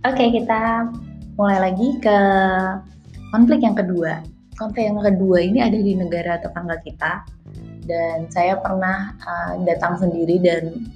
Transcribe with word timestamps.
Oke, 0.00 0.32
kita 0.32 0.88
mulai 1.36 1.60
lagi 1.60 2.00
ke 2.00 2.18
konflik 3.36 3.60
yang 3.60 3.76
kedua. 3.76 4.24
Konflik 4.56 4.88
yang 4.88 4.96
kedua 4.96 5.44
ini 5.44 5.60
ada 5.60 5.76
di 5.76 5.92
negara 5.92 6.40
tetangga 6.40 6.80
kita 6.80 7.20
dan 7.84 8.24
saya 8.32 8.56
pernah 8.64 9.12
uh, 9.20 9.60
datang 9.68 10.00
sendiri 10.00 10.40
dan 10.40 10.88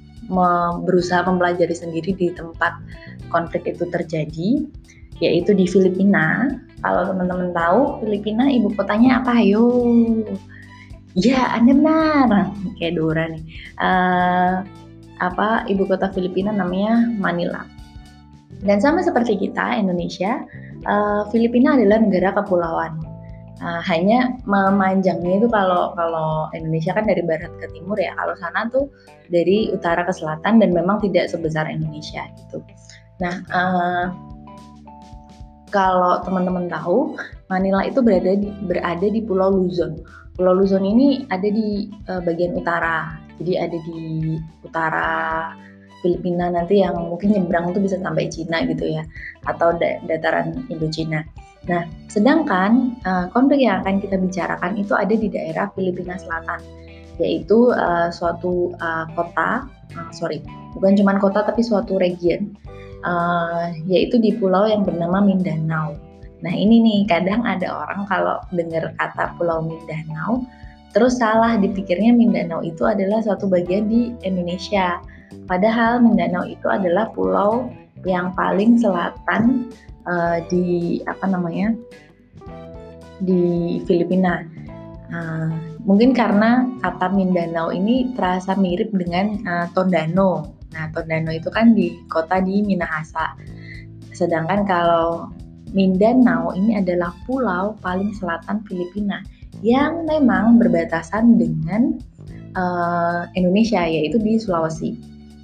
berusaha 0.88 1.20
mempelajari 1.28 1.76
sendiri 1.76 2.16
di 2.16 2.32
tempat 2.32 2.80
konflik 3.28 3.68
itu 3.68 3.84
terjadi, 3.92 4.64
yaitu 5.20 5.52
di 5.52 5.68
Filipina. 5.68 6.48
Kalau 6.80 7.12
teman-teman 7.12 7.52
tahu, 7.52 8.00
Filipina 8.08 8.48
ibu 8.48 8.72
kotanya 8.72 9.20
apa? 9.20 9.36
Ayo. 9.36 9.68
Ya, 11.12 11.52
Anda 11.52 11.76
benar. 11.76 12.56
Kayak 12.80 12.96
Dora 12.96 13.28
nih. 13.28 13.44
Uh, 13.76 14.64
apa 15.20 15.68
ibu 15.68 15.84
kota 15.84 16.08
Filipina 16.08 16.56
namanya 16.56 17.04
Manila. 17.20 17.73
Dan 18.64 18.80
sama 18.80 19.04
seperti 19.04 19.36
kita 19.36 19.76
Indonesia, 19.76 20.40
uh, 20.88 21.28
Filipina 21.28 21.76
adalah 21.76 22.00
negara 22.00 22.32
kepulauan. 22.32 22.96
Uh, 23.62 23.78
hanya 23.86 24.34
memanjangnya 24.50 25.38
itu 25.38 25.48
kalau 25.48 25.94
kalau 25.94 26.50
Indonesia 26.58 26.90
kan 26.90 27.06
dari 27.06 27.22
barat 27.22 27.52
ke 27.62 27.70
timur 27.70 27.94
ya, 27.94 28.10
kalau 28.18 28.34
sana 28.42 28.66
tuh 28.68 28.90
dari 29.30 29.70
utara 29.70 30.02
ke 30.02 30.10
selatan 30.10 30.58
dan 30.58 30.74
memang 30.74 30.98
tidak 30.98 31.30
sebesar 31.30 31.70
Indonesia 31.70 32.26
gitu. 32.34 32.58
Nah, 33.22 33.44
uh, 33.54 34.06
kalau 35.70 36.18
teman-teman 36.26 36.66
tahu, 36.66 37.14
Manila 37.46 37.86
itu 37.86 38.02
berada 38.02 38.34
di 38.34 38.50
berada 38.66 39.06
di 39.06 39.22
Pulau 39.22 39.54
Luzon. 39.54 40.02
Pulau 40.34 40.58
Luzon 40.58 40.82
ini 40.82 41.22
ada 41.30 41.46
di 41.46 41.86
uh, 42.10 42.18
bagian 42.26 42.58
utara 42.58 43.24
jadi 43.38 43.66
ada 43.66 43.78
di 43.82 44.00
utara 44.62 45.10
Filipina 46.04 46.52
nanti 46.52 46.84
yang 46.84 46.92
mungkin 47.08 47.32
nyebrang 47.32 47.72
itu 47.72 47.80
bisa 47.80 47.96
sampai 47.96 48.28
Cina 48.28 48.60
gitu 48.68 48.84
ya 48.84 49.08
atau 49.48 49.72
da 49.72 49.96
dataran 50.04 50.68
Indochina. 50.68 51.24
Nah, 51.64 51.88
sedangkan 52.12 53.00
uh, 53.08 53.26
konflik 53.32 53.64
yang 53.64 53.80
akan 53.80 53.96
kita 53.96 54.20
bicarakan 54.20 54.76
itu 54.76 54.92
ada 54.92 55.16
di 55.16 55.32
daerah 55.32 55.72
Filipina 55.72 56.20
Selatan, 56.20 56.60
yaitu 57.16 57.72
uh, 57.72 58.12
suatu 58.12 58.76
uh, 58.84 59.08
kota, 59.16 59.64
uh, 59.96 60.10
sorry, 60.12 60.44
bukan 60.76 60.92
cuma 60.92 61.16
kota 61.16 61.40
tapi 61.40 61.64
suatu 61.64 61.96
region, 61.96 62.52
uh, 63.08 63.72
yaitu 63.88 64.20
di 64.20 64.36
pulau 64.36 64.68
yang 64.68 64.84
bernama 64.84 65.24
Mindanao. 65.24 65.96
Nah 66.44 66.52
ini 66.52 66.84
nih 66.84 67.00
kadang 67.08 67.40
ada 67.48 67.72
orang 67.72 68.04
kalau 68.04 68.36
dengar 68.52 68.92
kata 69.00 69.32
Pulau 69.40 69.64
Mindanao 69.64 70.44
Terus 70.94 71.18
salah 71.18 71.58
dipikirnya 71.58 72.14
Mindanao 72.14 72.62
itu 72.62 72.86
adalah 72.86 73.18
suatu 73.18 73.50
bagian 73.50 73.90
di 73.90 74.14
Indonesia. 74.22 75.02
Padahal 75.50 75.98
Mindanao 75.98 76.46
itu 76.46 76.70
adalah 76.70 77.10
pulau 77.10 77.66
yang 78.06 78.30
paling 78.38 78.78
selatan 78.78 79.74
uh, 80.06 80.38
di 80.46 81.02
apa 81.10 81.26
namanya 81.26 81.74
di 83.18 83.82
Filipina. 83.90 84.46
Uh, 85.10 85.50
mungkin 85.82 86.14
karena 86.14 86.62
kata 86.78 87.10
Mindanao 87.10 87.74
ini 87.74 88.14
terasa 88.14 88.54
mirip 88.54 88.94
dengan 88.94 89.42
uh, 89.50 89.66
Tondano. 89.74 90.54
Nah, 90.78 90.94
Tondano 90.94 91.34
itu 91.34 91.50
kan 91.50 91.74
di 91.74 91.98
kota 92.06 92.38
di 92.38 92.62
Minahasa. 92.62 93.34
Sedangkan 94.14 94.62
kalau 94.62 95.26
Mindanao 95.74 96.54
ini 96.54 96.78
adalah 96.78 97.10
pulau 97.26 97.74
paling 97.82 98.14
selatan 98.14 98.62
Filipina 98.70 99.18
yang 99.64 100.04
memang 100.04 100.60
berbatasan 100.60 101.40
dengan 101.40 101.96
uh, 102.52 103.24
Indonesia 103.32 103.80
yaitu 103.80 104.20
di 104.20 104.36
Sulawesi 104.36 104.92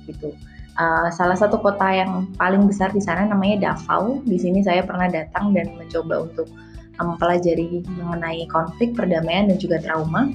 gitu. 0.05 0.37
Uh, 0.77 1.09
salah 1.13 1.37
satu 1.37 1.57
kota 1.61 1.89
yang 1.89 2.29
paling 2.37 2.69
besar 2.69 2.93
di 2.93 3.01
sana 3.01 3.25
namanya 3.25 3.73
Davao. 3.73 4.21
Di 4.29 4.37
sini 4.37 4.61
saya 4.61 4.85
pernah 4.85 5.09
datang 5.09 5.57
dan 5.57 5.73
mencoba 5.73 6.29
untuk 6.29 6.53
mempelajari 7.01 7.81
mengenai 7.97 8.45
konflik, 8.53 8.93
perdamaian 8.93 9.49
dan 9.49 9.57
juga 9.57 9.81
trauma. 9.81 10.29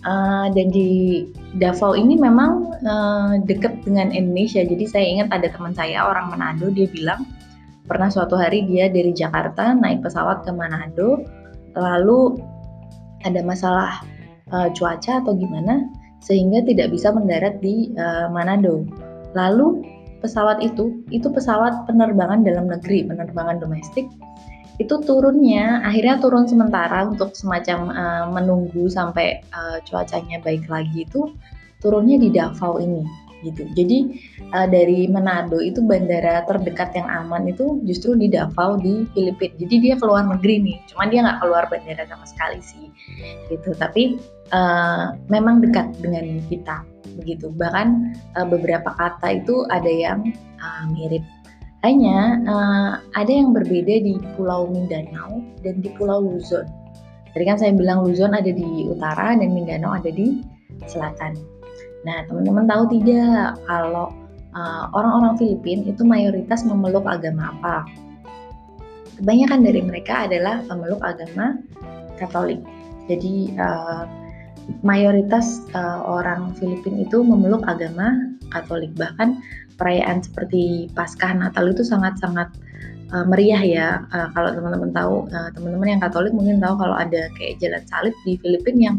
Uh, 0.00 0.50
dan 0.50 0.72
di 0.74 1.22
Davao 1.62 1.94
ini 1.94 2.18
memang 2.18 2.74
uh, 2.82 3.38
dekat 3.46 3.78
dengan 3.86 4.10
Indonesia. 4.10 4.66
Jadi 4.66 4.90
saya 4.90 5.06
ingat 5.06 5.30
ada 5.30 5.46
teman 5.54 5.70
saya 5.70 6.02
orang 6.02 6.34
Manado 6.34 6.66
dia 6.74 6.90
bilang 6.90 7.22
pernah 7.86 8.10
suatu 8.10 8.38
hari 8.38 8.66
dia 8.66 8.86
dari 8.90 9.10
Jakarta 9.10 9.74
naik 9.74 10.02
pesawat 10.06 10.46
ke 10.46 10.50
Manado 10.54 11.26
lalu 11.74 12.38
ada 13.26 13.40
masalah 13.44 14.00
uh, 14.52 14.68
cuaca 14.72 15.20
atau 15.20 15.36
gimana 15.36 15.88
sehingga 16.20 16.60
tidak 16.64 16.92
bisa 16.92 17.12
mendarat 17.12 17.58
di 17.64 17.92
uh, 17.96 18.28
Manado. 18.28 18.84
Lalu 19.32 19.84
pesawat 20.20 20.60
itu 20.60 21.00
itu 21.08 21.28
pesawat 21.32 21.88
penerbangan 21.88 22.44
dalam 22.44 22.68
negeri, 22.68 23.08
penerbangan 23.08 23.60
domestik 23.60 24.08
itu 24.80 24.96
turunnya 25.04 25.84
akhirnya 25.84 26.16
turun 26.24 26.48
sementara 26.48 27.04
untuk 27.04 27.36
semacam 27.36 27.92
uh, 27.92 28.24
menunggu 28.32 28.88
sampai 28.88 29.44
uh, 29.52 29.76
cuacanya 29.84 30.40
baik 30.40 30.64
lagi 30.72 31.04
itu 31.04 31.36
turunnya 31.84 32.16
di 32.16 32.32
Davao 32.32 32.80
ini 32.80 33.04
gitu. 33.40 33.64
Jadi 33.72 34.20
uh, 34.52 34.68
dari 34.68 35.08
Manado 35.08 35.58
itu 35.60 35.80
bandara 35.84 36.44
terdekat 36.44 36.92
yang 36.96 37.08
aman 37.08 37.48
itu 37.48 37.80
justru 37.88 38.16
di 38.16 38.28
Davao 38.28 38.76
di 38.76 39.08
Filipina. 39.16 39.54
Jadi 39.56 39.74
dia 39.80 39.94
keluar 39.96 40.24
negeri 40.28 40.60
nih, 40.60 40.76
cuman 40.92 41.06
dia 41.08 41.20
nggak 41.24 41.38
keluar 41.40 41.64
bandara 41.72 42.04
sama 42.08 42.26
sekali 42.28 42.60
sih, 42.60 42.86
gitu. 43.48 43.72
Tapi 43.76 44.20
uh, 44.52 45.16
memang 45.32 45.64
dekat 45.64 45.96
dengan 46.04 46.40
kita, 46.52 46.84
begitu. 47.16 47.48
Bahkan 47.52 47.88
uh, 48.36 48.46
beberapa 48.48 48.92
kata 48.96 49.40
itu 49.40 49.64
ada 49.72 49.88
yang 49.90 50.24
uh, 50.60 50.84
mirip. 50.92 51.24
Hanya 51.80 52.44
uh, 52.44 52.92
ada 53.16 53.32
yang 53.32 53.56
berbeda 53.56 54.04
di 54.04 54.20
Pulau 54.36 54.68
Mindanao 54.68 55.40
dan 55.64 55.80
di 55.80 55.88
Pulau 55.96 56.20
Luzon. 56.20 56.68
Tadi 57.32 57.44
kan 57.46 57.56
saya 57.56 57.72
bilang 57.72 58.04
Luzon 58.04 58.36
ada 58.36 58.52
di 58.52 58.84
utara 58.84 59.32
dan 59.32 59.48
Mindanao 59.54 59.96
ada 59.96 60.12
di 60.12 60.44
selatan. 60.84 61.59
Nah, 62.06 62.24
teman-teman 62.24 62.64
tahu 62.64 62.96
tidak 62.96 63.60
kalau 63.68 64.08
uh, 64.56 64.84
orang-orang 64.96 65.36
Filipina 65.36 65.92
itu 65.92 66.02
mayoritas 66.04 66.64
memeluk 66.64 67.04
agama 67.04 67.52
apa? 67.58 67.84
Kebanyakan 69.20 69.60
dari 69.60 69.80
mereka 69.84 70.24
adalah 70.24 70.64
pemeluk 70.64 71.00
agama 71.04 71.60
Katolik. 72.16 72.60
Jadi 73.08 73.52
uh, 73.60 74.08
mayoritas 74.80 75.66
uh, 75.76 76.00
orang 76.04 76.56
Filipina 76.56 77.04
itu 77.04 77.20
memeluk 77.20 77.60
agama 77.68 78.32
Katolik. 78.48 78.96
Bahkan 78.96 79.40
perayaan 79.76 80.24
seperti 80.24 80.88
Paskah 80.96 81.36
Natal 81.36 81.68
itu 81.68 81.84
sangat-sangat 81.84 82.48
uh, 83.12 83.24
meriah 83.28 83.60
ya. 83.60 83.88
Uh, 84.08 84.28
kalau 84.32 84.56
teman-teman 84.56 84.90
tahu, 84.96 85.28
uh, 85.32 85.48
teman-teman 85.52 85.96
yang 85.96 86.00
Katolik 86.00 86.32
mungkin 86.32 86.60
tahu 86.60 86.80
kalau 86.80 86.96
ada 86.96 87.28
kayak 87.36 87.60
jalan 87.60 87.82
salib 87.88 88.14
di 88.24 88.40
Filipina 88.40 88.92
yang 88.92 88.98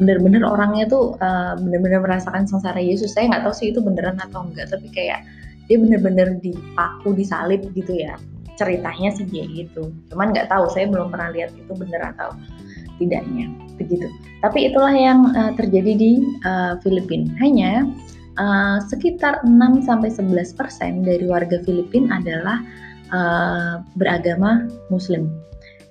bener-bener 0.00 0.40
orangnya 0.42 0.88
tuh 0.88 1.20
uh, 1.20 1.54
bener-bener 1.60 2.00
merasakan 2.00 2.48
sengsara 2.48 2.80
Yesus. 2.80 3.12
Saya 3.12 3.28
nggak 3.28 3.44
tahu 3.44 3.54
sih 3.54 3.68
itu 3.70 3.84
beneran 3.84 4.16
atau 4.16 4.48
enggak, 4.48 4.72
tapi 4.72 4.88
kayak 4.88 5.22
dia 5.68 5.76
bener-bener 5.76 6.40
dipaku, 6.40 7.12
disalib 7.12 7.68
gitu 7.76 7.92
ya. 7.92 8.16
Ceritanya 8.56 9.12
sih 9.12 9.28
dia 9.28 9.44
gitu. 9.52 9.92
Cuman 10.08 10.32
nggak 10.32 10.48
tahu, 10.48 10.72
saya 10.72 10.88
belum 10.88 11.12
pernah 11.12 11.28
lihat 11.30 11.52
itu 11.52 11.72
bener 11.76 12.00
atau 12.16 12.32
tidaknya 12.96 13.52
begitu. 13.76 14.08
Tapi 14.40 14.72
itulah 14.72 14.92
yang 14.92 15.36
uh, 15.36 15.52
terjadi 15.54 15.92
di 15.94 16.12
uh, 16.48 16.80
Filipina. 16.80 17.28
Hanya 17.40 17.84
uh, 18.40 18.80
sekitar 18.88 19.44
6 19.44 19.84
sampai 19.84 20.08
11% 20.12 21.04
dari 21.04 21.24
warga 21.28 21.60
Filipina 21.64 22.20
adalah 22.20 22.58
uh, 23.12 23.84
beragama 24.00 24.64
Muslim 24.88 25.28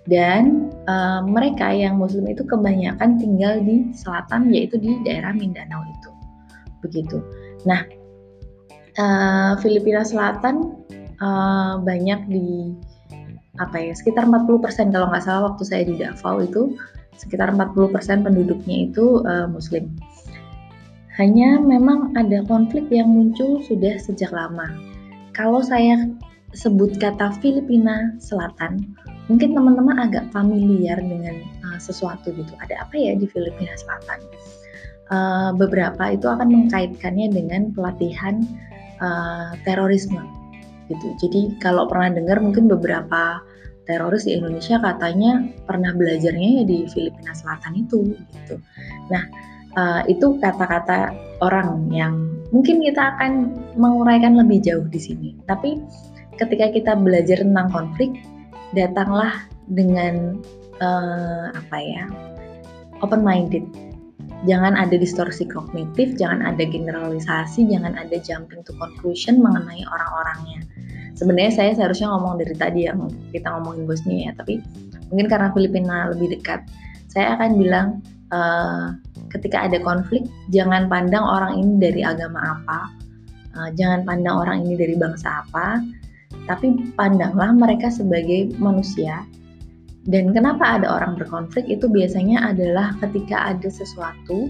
dan 0.07 0.71
uh, 0.87 1.25
mereka 1.25 1.73
yang 1.73 1.99
muslim 1.99 2.29
itu 2.29 2.45
kebanyakan 2.47 3.19
tinggal 3.19 3.59
di 3.59 3.91
selatan 3.91 4.53
yaitu 4.53 4.79
di 4.79 4.95
daerah 5.03 5.35
Mindanao 5.35 5.83
itu. 5.83 6.09
Begitu. 6.85 7.19
Nah 7.67 7.83
uh, 8.95 9.53
Filipina 9.59 10.07
Selatan 10.07 10.79
uh, 11.19 11.81
banyak 11.83 12.19
di 12.31 12.73
apa 13.59 13.75
ya 13.75 13.91
sekitar 13.91 14.23
40% 14.23 14.95
kalau 14.95 15.11
nggak 15.11 15.23
salah 15.27 15.51
waktu 15.51 15.63
saya 15.67 15.83
di 15.83 15.99
Davao 15.99 16.39
itu 16.39 16.79
sekitar 17.19 17.51
40% 17.51 17.91
penduduknya 18.23 18.87
itu 18.87 19.19
uh, 19.27 19.51
muslim. 19.51 19.91
Hanya 21.19 21.59
memang 21.59 22.15
ada 22.15 22.47
konflik 22.47 22.87
yang 22.87 23.11
muncul 23.11 23.59
sudah 23.67 23.99
sejak 23.99 24.31
lama. 24.31 24.71
Kalau 25.35 25.59
saya 25.59 26.07
sebut 26.55 26.95
kata 26.95 27.35
Filipina 27.43 28.15
Selatan 28.23 28.95
mungkin 29.29 29.53
teman-teman 29.53 30.01
agak 30.01 30.25
familiar 30.33 30.97
dengan 30.97 31.45
uh, 31.69 31.79
sesuatu 31.79 32.33
gitu. 32.33 32.53
Ada 32.59 32.83
apa 32.83 32.93
ya 32.97 33.13
di 33.15 33.29
Filipina 33.29 33.77
Selatan? 33.77 34.19
Uh, 35.09 35.49
beberapa 35.57 36.13
itu 36.13 36.29
akan 36.29 36.49
mengkaitkannya 36.53 37.33
dengan 37.33 37.73
pelatihan 37.73 38.45
uh, 39.01 39.53
terorisme 39.65 40.21
gitu. 40.89 41.07
Jadi 41.21 41.57
kalau 41.61 41.85
pernah 41.85 42.17
dengar 42.17 42.41
mungkin 42.41 42.65
beberapa 42.65 43.41
teroris 43.89 44.29
di 44.29 44.37
Indonesia 44.37 44.77
katanya 44.77 45.49
pernah 45.65 45.93
belajarnya 45.97 46.61
ya 46.61 46.63
di 46.65 46.85
Filipina 46.89 47.33
Selatan 47.33 47.73
itu 47.85 48.13
gitu. 48.13 48.61
Nah, 49.09 49.23
uh, 49.77 50.01
itu 50.05 50.37
kata-kata 50.37 51.13
orang 51.41 51.89
yang 51.89 52.13
mungkin 52.53 52.81
kita 52.85 53.17
akan 53.17 53.53
menguraikan 53.77 54.37
lebih 54.37 54.61
jauh 54.61 54.85
di 54.85 55.01
sini. 55.01 55.29
Tapi 55.49 55.81
ketika 56.37 56.69
kita 56.69 56.93
belajar 56.97 57.41
tentang 57.41 57.69
konflik, 57.73 58.13
datanglah 58.73 59.45
dengan 59.69 60.37
uh, 60.81 61.53
apa 61.53 61.77
ya 61.77 62.03
open 63.01 63.23
minded. 63.23 63.63
Jangan 64.47 64.71
ada 64.79 64.95
distorsi 64.95 65.43
kognitif, 65.43 66.15
jangan 66.15 66.39
ada 66.55 66.63
generalisasi, 66.63 67.67
jangan 67.67 67.99
ada 67.99 68.15
jumping 68.23 68.63
to 68.63 68.71
conclusion 68.79 69.43
mengenai 69.43 69.83
orang-orangnya. 69.83 70.63
Sebenarnya 71.19 71.51
saya 71.51 71.71
seharusnya 71.75 72.07
ngomong 72.15 72.39
dari 72.39 72.55
tadi 72.55 72.87
yang 72.87 73.11
kita 73.35 73.51
ngomongin 73.51 73.83
Bosnia 73.83 74.31
ya, 74.31 74.39
tapi 74.39 74.63
mungkin 75.11 75.27
karena 75.27 75.51
Filipina 75.51 76.07
lebih 76.15 76.39
dekat, 76.39 76.63
saya 77.11 77.35
akan 77.35 77.59
bilang 77.59 77.87
uh, 78.31 78.95
ketika 79.35 79.67
ada 79.67 79.75
konflik, 79.83 80.23
jangan 80.55 80.87
pandang 80.87 81.27
orang 81.27 81.59
ini 81.59 81.75
dari 81.75 82.01
agama 82.07 82.39
apa, 82.39 82.79
uh, 83.59 83.69
jangan 83.75 84.07
pandang 84.07 84.39
orang 84.39 84.63
ini 84.63 84.79
dari 84.79 84.95
bangsa 84.95 85.43
apa, 85.43 85.83
tapi 86.49 86.93
pandanglah 86.97 87.53
mereka 87.53 87.93
sebagai 87.93 88.53
manusia. 88.57 89.25
Dan 90.09 90.33
kenapa 90.33 90.79
ada 90.79 90.89
orang 90.89 91.19
berkonflik 91.19 91.69
itu 91.69 91.85
biasanya 91.85 92.49
adalah 92.49 92.97
ketika 93.03 93.53
ada 93.53 93.69
sesuatu 93.69 94.49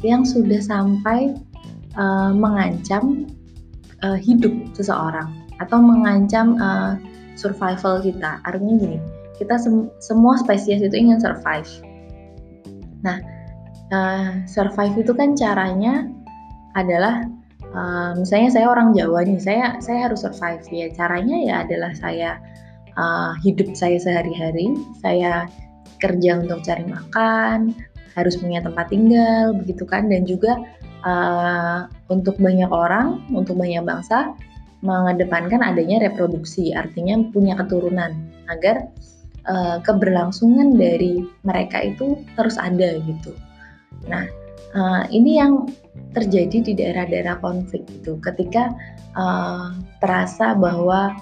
yang 0.00 0.24
sudah 0.24 0.62
sampai 0.62 1.36
uh, 2.00 2.32
mengancam 2.32 3.28
uh, 4.00 4.16
hidup 4.16 4.52
seseorang 4.72 5.28
atau 5.60 5.80
mengancam 5.80 6.56
uh, 6.60 6.96
survival 7.36 8.00
kita. 8.00 8.40
Artinya 8.48 8.74
gini, 8.80 8.98
kita 9.36 9.60
sem 9.60 9.92
semua 10.00 10.40
spesies 10.40 10.80
itu 10.80 10.96
ingin 10.96 11.20
survive. 11.20 11.68
Nah, 13.04 13.20
uh, 13.92 14.40
survive 14.48 14.96
itu 14.96 15.12
kan 15.12 15.36
caranya 15.36 16.08
adalah 16.76 17.24
uh, 17.72 18.12
misalnya 18.14 18.50
saya 18.52 18.66
orang 18.70 18.92
Jawa 18.94 19.26
nih, 19.26 19.40
saya 19.40 19.80
saya 19.82 20.10
harus 20.10 20.22
survive 20.22 20.62
ya. 20.70 20.86
Caranya 20.94 21.36
ya 21.40 21.54
adalah 21.64 21.92
saya 21.96 22.38
uh, 22.94 23.32
hidup 23.42 23.72
saya 23.74 23.96
sehari-hari, 23.98 24.76
saya 25.00 25.50
kerja 25.98 26.44
untuk 26.44 26.60
cari 26.62 26.84
makan, 26.84 27.72
harus 28.14 28.36
punya 28.36 28.60
tempat 28.60 28.92
tinggal, 28.92 29.56
begitu 29.56 29.88
kan, 29.88 30.12
dan 30.12 30.28
juga 30.28 30.60
uh, 31.02 31.88
untuk 32.12 32.36
banyak 32.36 32.68
orang, 32.68 33.24
untuk 33.32 33.56
banyak 33.56 33.82
bangsa 33.82 34.36
mengedepankan 34.84 35.64
adanya 35.64 36.04
reproduksi, 36.04 36.70
artinya 36.76 37.18
punya 37.32 37.56
keturunan 37.56 38.12
agar 38.52 38.86
uh, 39.48 39.80
keberlangsungan 39.82 40.76
dari 40.76 41.24
mereka 41.42 41.80
itu 41.90 42.20
terus 42.36 42.60
ada 42.60 43.00
gitu. 43.02 43.32
Nah, 44.06 44.28
uh, 44.76 45.02
ini 45.08 45.40
yang 45.40 45.66
terjadi 46.12 46.60
di 46.60 46.72
daerah-daerah 46.76 47.40
konflik 47.40 47.88
itu. 47.88 48.20
Ketika 48.20 48.70
uh, 49.16 49.72
terasa 50.04 50.52
bahwa 50.52 51.16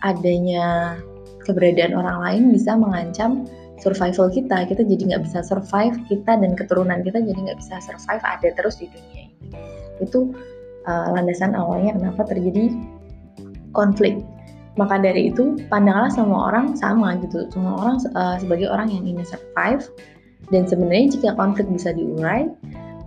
adanya 0.00 0.98
keberadaan 1.44 1.92
orang 1.92 2.18
lain 2.24 2.42
bisa 2.52 2.76
mengancam 2.76 3.44
survival 3.80 4.32
kita 4.32 4.64
kita 4.64 4.80
jadi 4.84 5.02
nggak 5.12 5.22
bisa 5.28 5.44
survive 5.44 5.96
kita 6.08 6.40
dan 6.40 6.56
keturunan 6.56 7.04
kita 7.04 7.20
jadi 7.20 7.36
nggak 7.36 7.58
bisa 7.60 7.80
survive 7.84 8.22
ada 8.24 8.48
terus 8.56 8.80
di 8.80 8.88
dunia 8.88 9.28
ini. 9.28 9.48
Itu 10.00 10.32
uh, 10.88 11.06
landasan 11.12 11.52
awalnya 11.52 11.96
kenapa 11.96 12.24
terjadi 12.28 12.72
konflik. 13.76 14.20
Maka 14.74 14.98
dari 14.98 15.30
itu 15.30 15.54
pandanglah 15.70 16.10
semua 16.10 16.50
orang 16.50 16.74
sama 16.74 17.14
gitu. 17.22 17.46
Semua 17.54 17.78
orang 17.78 17.96
uh, 18.18 18.36
sebagai 18.42 18.66
orang 18.66 18.90
yang 18.90 19.06
ingin 19.06 19.22
survive 19.22 19.86
dan 20.52 20.68
sebenarnya 20.68 21.16
jika 21.16 21.30
konflik 21.36 21.68
bisa 21.72 21.92
diurai 21.92 22.48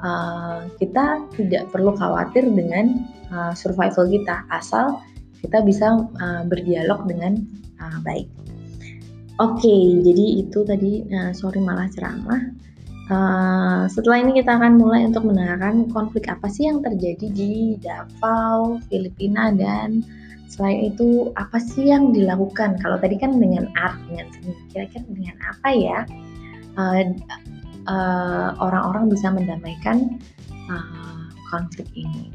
uh, 0.02 0.66
kita 0.82 1.26
tidak 1.38 1.70
perlu 1.74 1.94
khawatir 1.98 2.46
dengan 2.46 3.06
uh, 3.34 3.54
survival 3.54 4.10
kita 4.10 4.46
asal 4.54 5.02
kita 5.42 5.62
bisa 5.62 6.06
uh, 6.18 6.44
berdialog 6.50 7.06
dengan 7.06 7.38
uh, 7.78 8.00
baik. 8.02 8.28
Oke, 9.38 9.70
okay, 9.70 9.84
jadi 10.02 10.26
itu 10.42 10.66
tadi 10.66 11.06
uh, 11.14 11.30
sorry 11.30 11.62
malah 11.62 11.86
ceramah. 11.94 12.42
Uh, 13.08 13.88
setelah 13.88 14.20
ini 14.20 14.44
kita 14.44 14.60
akan 14.60 14.82
mulai 14.82 15.08
untuk 15.08 15.24
mendengarkan 15.24 15.88
konflik 15.94 16.28
apa 16.28 16.52
sih 16.52 16.68
yang 16.68 16.84
terjadi 16.84 17.32
di 17.32 17.78
Davao, 17.80 18.82
Filipina 18.90 19.54
dan 19.54 20.04
selain 20.50 20.92
itu 20.92 21.32
apa 21.38 21.62
sih 21.62 21.88
yang 21.94 22.12
dilakukan? 22.12 22.82
Kalau 22.82 22.98
tadi 22.98 23.16
kan 23.16 23.38
dengan 23.38 23.70
art, 23.78 23.96
dengan 24.10 24.28
seni, 24.34 24.52
kira-kira 24.74 25.06
dengan 25.08 25.38
apa 25.40 25.70
ya? 25.72 26.00
Uh, 26.78 27.10
uh, 27.90 28.54
orang-orang 28.62 29.10
bisa 29.10 29.34
mendamaikan 29.34 30.22
uh, 30.70 31.26
konflik 31.50 31.90
ini. 31.98 32.30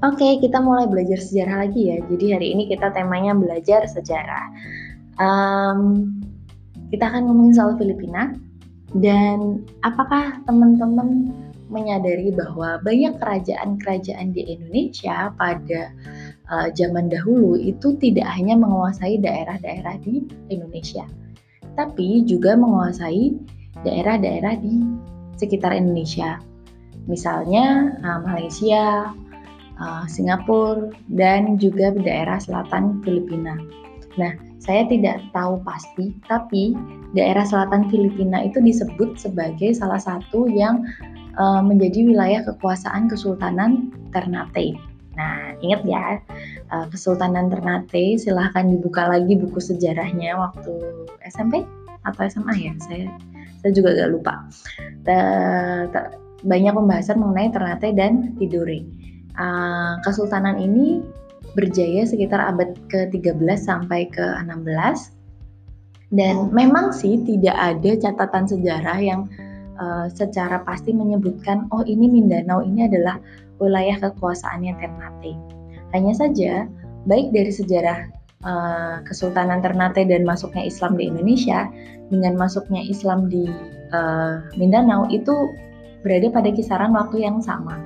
Oke, 0.00 0.24
okay, 0.24 0.32
kita 0.40 0.64
mulai 0.64 0.88
belajar 0.88 1.20
sejarah 1.20 1.68
lagi 1.68 1.92
ya. 1.92 2.00
Jadi 2.08 2.26
hari 2.32 2.48
ini 2.56 2.72
kita 2.72 2.88
temanya 2.96 3.36
belajar 3.36 3.84
sejarah. 3.84 4.48
Um, 5.20 6.08
kita 6.88 7.04
akan 7.04 7.28
ngomongin 7.28 7.52
soal 7.52 7.76
Filipina 7.76 8.32
dan 8.96 9.60
apakah 9.84 10.40
teman-teman 10.48 11.36
menyadari 11.70 12.34
bahwa 12.34 12.82
banyak 12.82 13.16
kerajaan-kerajaan 13.22 14.34
di 14.34 14.42
Indonesia 14.44 15.30
pada 15.38 15.94
uh, 16.50 16.68
zaman 16.74 17.06
dahulu 17.08 17.54
itu 17.56 17.94
tidak 18.02 18.26
hanya 18.34 18.58
menguasai 18.58 19.22
daerah-daerah 19.22 19.96
di 20.02 20.26
Indonesia, 20.50 21.06
tapi 21.78 22.26
juga 22.26 22.58
menguasai 22.58 23.38
daerah-daerah 23.86 24.58
di 24.58 24.82
sekitar 25.38 25.72
Indonesia. 25.72 26.42
Misalnya 27.08 27.96
uh, 28.02 28.20
Malaysia, 28.26 29.14
uh, 29.80 30.04
Singapura, 30.10 30.90
dan 31.14 31.56
juga 31.56 31.94
daerah 31.94 32.36
selatan 32.42 33.00
Filipina. 33.06 33.56
Nah, 34.18 34.34
saya 34.60 34.84
tidak 34.90 35.24
tahu 35.32 35.62
pasti, 35.64 36.12
tapi 36.28 36.76
daerah 37.16 37.46
selatan 37.46 37.88
Filipina 37.88 38.44
itu 38.44 38.60
disebut 38.60 39.16
sebagai 39.16 39.72
salah 39.72 39.98
satu 39.98 40.50
yang 40.50 40.84
uh, 41.36 41.62
menjadi 41.62 42.06
wilayah 42.06 42.40
kekuasaan 42.46 43.10
Kesultanan 43.10 43.94
Ternate. 44.10 44.74
Nah, 45.14 45.52
ingat 45.60 45.82
ya, 45.84 46.18
uh, 46.72 46.86
Kesultanan 46.88 47.52
Ternate 47.52 48.16
silahkan 48.18 48.66
dibuka 48.66 49.06
lagi 49.10 49.36
buku 49.36 49.60
sejarahnya 49.60 50.38
waktu 50.38 50.72
SMP 51.28 51.62
atau 52.08 52.20
SMA 52.26 52.54
ya, 52.56 52.72
saya 52.80 53.06
saya 53.60 53.72
juga 53.76 53.92
gak 53.92 54.10
lupa. 54.16 54.34
banyak 56.40 56.72
pembahasan 56.72 57.20
mengenai 57.20 57.52
Ternate 57.52 57.92
dan 57.92 58.32
Tidore. 58.40 58.80
Kesultanan 60.00 60.56
ini 60.56 61.04
berjaya 61.52 62.06
sekitar 62.06 62.40
abad 62.40 62.72
ke-13 62.88 63.60
sampai 63.60 64.08
ke-16 64.08 65.20
dan 66.10 66.50
memang 66.50 66.90
sih 66.90 67.22
tidak 67.22 67.54
ada 67.54 67.90
catatan 67.98 68.44
sejarah 68.46 68.98
yang 68.98 69.30
uh, 69.80 70.06
secara 70.12 70.62
pasti 70.62 70.92
menyebutkan 70.92 71.66
oh 71.72 71.82
ini 71.82 72.06
Mindanao 72.06 72.62
ini 72.62 72.86
adalah 72.86 73.18
wilayah 73.58 73.96
kekuasaannya 73.98 74.76
Ternate. 74.78 75.34
Hanya 75.96 76.12
saja 76.14 76.68
baik 77.08 77.32
dari 77.32 77.50
sejarah 77.50 78.08
uh, 78.44 79.02
Kesultanan 79.08 79.64
Ternate 79.64 80.04
dan 80.04 80.22
masuknya 80.28 80.68
Islam 80.68 80.94
di 81.00 81.08
Indonesia 81.08 81.66
dengan 82.12 82.36
masuknya 82.36 82.84
Islam 82.84 83.26
di 83.32 83.48
uh, 83.92 84.44
Mindanao 84.56 85.08
itu 85.08 85.32
berada 86.04 86.28
pada 86.32 86.50
kisaran 86.52 86.92
waktu 86.96 87.24
yang 87.24 87.40
sama. 87.40 87.76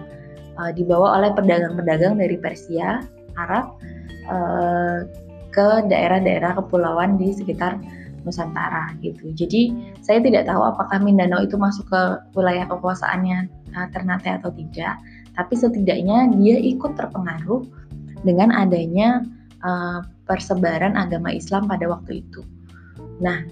Uh, 0.55 0.71
dibawa 0.71 1.19
oleh 1.19 1.35
pedagang-pedagang 1.35 2.15
dari 2.15 2.39
Persia, 2.39 3.03
Arab 3.35 3.75
uh, 4.31 5.03
ke 5.51 5.67
daerah-daerah 5.91 6.59
kepulauan 6.59 7.19
di 7.19 7.35
sekitar 7.35 7.79
Nusantara 8.25 8.97
gitu. 9.04 9.31
Jadi 9.37 9.71
saya 10.00 10.19
tidak 10.25 10.49
tahu 10.49 10.64
apakah 10.64 10.99
Mindanao 11.00 11.45
itu 11.45 11.61
masuk 11.61 11.87
ke 11.93 12.02
wilayah 12.33 12.64
kekuasaannya 12.66 13.38
uh, 13.76 13.87
Ternate 13.93 14.40
atau 14.40 14.50
tidak, 14.50 14.99
tapi 15.37 15.54
setidaknya 15.54 16.33
dia 16.40 16.57
ikut 16.59 16.97
terpengaruh 16.97 17.62
dengan 18.25 18.49
adanya 18.50 19.23
uh, 19.61 20.00
persebaran 20.25 20.97
agama 20.97 21.31
Islam 21.31 21.69
pada 21.69 21.85
waktu 21.85 22.25
itu. 22.25 22.40
Nah, 23.21 23.45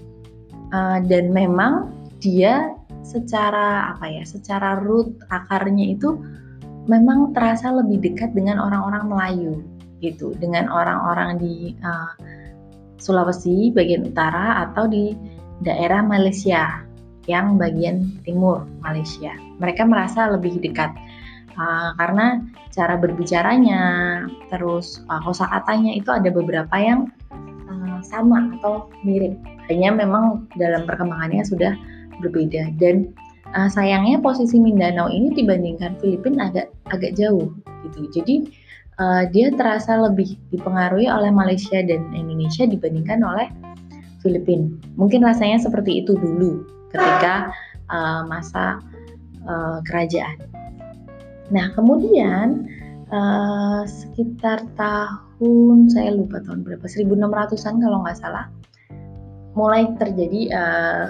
uh, 0.73 0.99
dan 1.05 1.29
memang 1.29 1.93
dia 2.17 2.73
secara 3.05 3.93
apa 3.93 4.09
ya, 4.09 4.23
secara 4.25 4.81
root 4.81 5.13
akarnya 5.29 5.93
itu 5.93 6.17
memang 6.89 7.31
terasa 7.31 7.71
lebih 7.71 8.01
dekat 8.01 8.33
dengan 8.33 8.57
orang-orang 8.59 9.05
Melayu 9.07 9.53
gitu, 10.01 10.35
dengan 10.41 10.67
orang-orang 10.67 11.39
di 11.39 11.77
uh, 11.85 12.11
Sulawesi 13.01 13.73
bagian 13.73 14.07
utara 14.09 14.63
atau 14.69 14.87
di 14.87 15.15
daerah 15.63 16.03
Malaysia 16.03 16.83
yang 17.29 17.55
bagian 17.55 18.19
timur 18.27 18.67
Malaysia. 18.83 19.31
Mereka 19.63 19.87
merasa 19.87 20.27
lebih 20.27 20.59
dekat 20.59 20.91
uh, 21.55 21.95
karena 21.95 22.43
cara 22.73 22.97
berbicaranya, 22.99 23.81
terus 24.51 25.05
uh, 25.07 25.21
kosakatanya 25.23 25.95
itu 25.95 26.09
ada 26.11 26.27
beberapa 26.33 26.75
yang 26.75 27.13
uh, 27.69 27.99
sama 28.03 28.51
atau 28.59 28.91
mirip. 29.07 29.37
Hanya 29.71 29.95
memang 29.95 30.51
dalam 30.59 30.83
perkembangannya 30.83 31.47
sudah 31.47 31.73
berbeda 32.19 32.75
dan 32.75 33.15
uh, 33.55 33.71
sayangnya 33.71 34.19
posisi 34.19 34.59
Mindanao 34.59 35.07
ini 35.07 35.31
dibandingkan 35.31 35.95
Filipina 36.03 36.51
agak 36.51 36.67
agak 36.91 37.15
jauh 37.15 37.53
gitu. 37.87 38.09
Jadi 38.11 38.35
uh, 38.99 39.23
dia 39.29 39.49
terasa 39.53 39.97
lebih 39.97 40.37
dipengaruhi 40.53 41.09
oleh 41.09 41.29
Malaysia 41.33 41.79
dan 41.81 42.11
Indonesia 42.13 42.67
dibandingkan 42.67 43.21
oleh 43.23 43.47
Filipina. 44.21 44.69
Mungkin 44.95 45.25
rasanya 45.25 45.59
seperti 45.59 46.05
itu 46.05 46.15
dulu 46.15 46.63
ketika 46.93 47.51
uh, 47.91 48.23
masa 48.29 48.79
uh, 49.45 49.79
kerajaan. 49.83 50.39
Nah, 51.51 51.69
kemudian 51.75 52.69
uh, 53.11 53.83
sekitar 53.83 54.63
tahun 54.79 55.91
saya 55.91 56.15
lupa 56.15 56.39
tahun 56.41 56.63
berapa 56.63 56.85
1600-an 56.87 57.75
kalau 57.83 57.97
nggak 58.05 58.17
salah 58.17 58.47
mulai 59.53 59.85
terjadi 60.01 60.49
uh, 60.49 61.05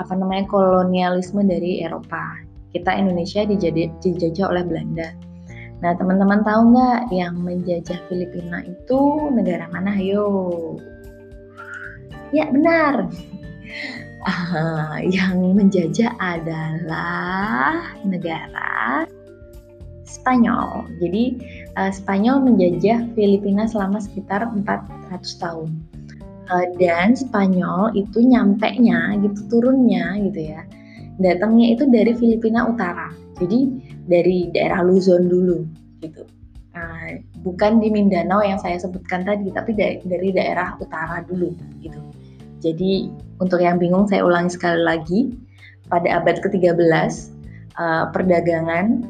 apa 0.00 0.12
namanya 0.16 0.48
kolonialisme 0.48 1.44
dari 1.46 1.84
Eropa. 1.84 2.42
Kita 2.72 2.96
Indonesia 2.96 3.44
dijajah 3.44 4.46
oleh 4.48 4.64
Belanda. 4.64 5.12
Nah, 5.82 5.98
teman-teman 5.98 6.46
tahu 6.46 6.78
nggak 6.78 7.10
yang 7.10 7.34
menjajah 7.42 7.98
Filipina 8.06 8.62
itu 8.62 9.00
negara 9.34 9.66
mana? 9.74 9.98
Ayo. 9.98 10.78
Ya, 12.30 12.46
benar. 12.48 13.10
Uh, 14.22 15.02
yang 15.10 15.58
menjajah 15.58 16.14
adalah 16.22 17.90
negara 18.06 19.02
Spanyol. 20.06 20.86
Jadi 21.02 21.42
uh, 21.74 21.90
Spanyol 21.90 22.46
menjajah 22.46 23.02
Filipina 23.18 23.66
selama 23.66 23.98
sekitar 23.98 24.46
400 24.46 25.42
tahun. 25.42 25.74
Uh, 26.46 26.66
dan 26.78 27.18
Spanyol 27.18 27.90
itu 27.98 28.22
nyampe 28.22 28.70
nya 28.78 29.18
gitu 29.18 29.42
turunnya 29.50 30.14
gitu 30.30 30.54
ya. 30.54 30.62
Datangnya 31.18 31.74
itu 31.74 31.90
dari 31.90 32.14
Filipina 32.14 32.70
Utara. 32.70 33.10
Jadi 33.42 33.60
dari 34.06 34.48
daerah 34.54 34.86
Luzon 34.86 35.26
dulu 35.26 35.66
gitu. 35.98 36.22
Uh, 36.72 37.20
bukan 37.44 37.84
di 37.84 37.92
Mindanao 37.92 38.40
yang 38.40 38.56
saya 38.56 38.80
sebutkan 38.80 39.28
tadi, 39.28 39.52
tapi 39.52 39.76
dari, 39.76 40.00
dari 40.06 40.32
daerah 40.32 40.78
utara 40.80 41.20
dulu 41.26 41.52
gitu. 41.84 42.00
Jadi 42.62 43.10
untuk 43.42 43.60
yang 43.60 43.76
bingung 43.76 44.08
saya 44.08 44.24
ulangi 44.24 44.54
sekali 44.54 44.80
lagi, 44.80 45.20
pada 45.92 46.22
abad 46.22 46.40
ke-13 46.40 46.78
uh, 47.76 48.08
perdagangan 48.14 49.04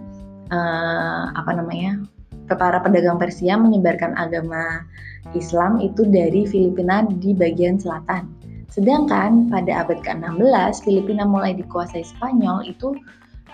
uh, 0.50 1.30
apa 1.36 1.52
namanya? 1.54 2.02
para 2.52 2.84
pedagang 2.84 3.16
Persia 3.16 3.56
menyebarkan 3.56 4.12
agama 4.20 4.84
Islam 5.32 5.80
itu 5.80 6.04
dari 6.04 6.44
Filipina 6.44 7.00
di 7.08 7.32
bagian 7.32 7.80
selatan. 7.80 8.28
Sedangkan 8.68 9.48
pada 9.48 9.84
abad 9.84 10.00
ke-16 10.04 10.84
Filipina 10.84 11.24
mulai 11.24 11.56
dikuasai 11.56 12.04
Spanyol 12.04 12.68
itu 12.68 12.92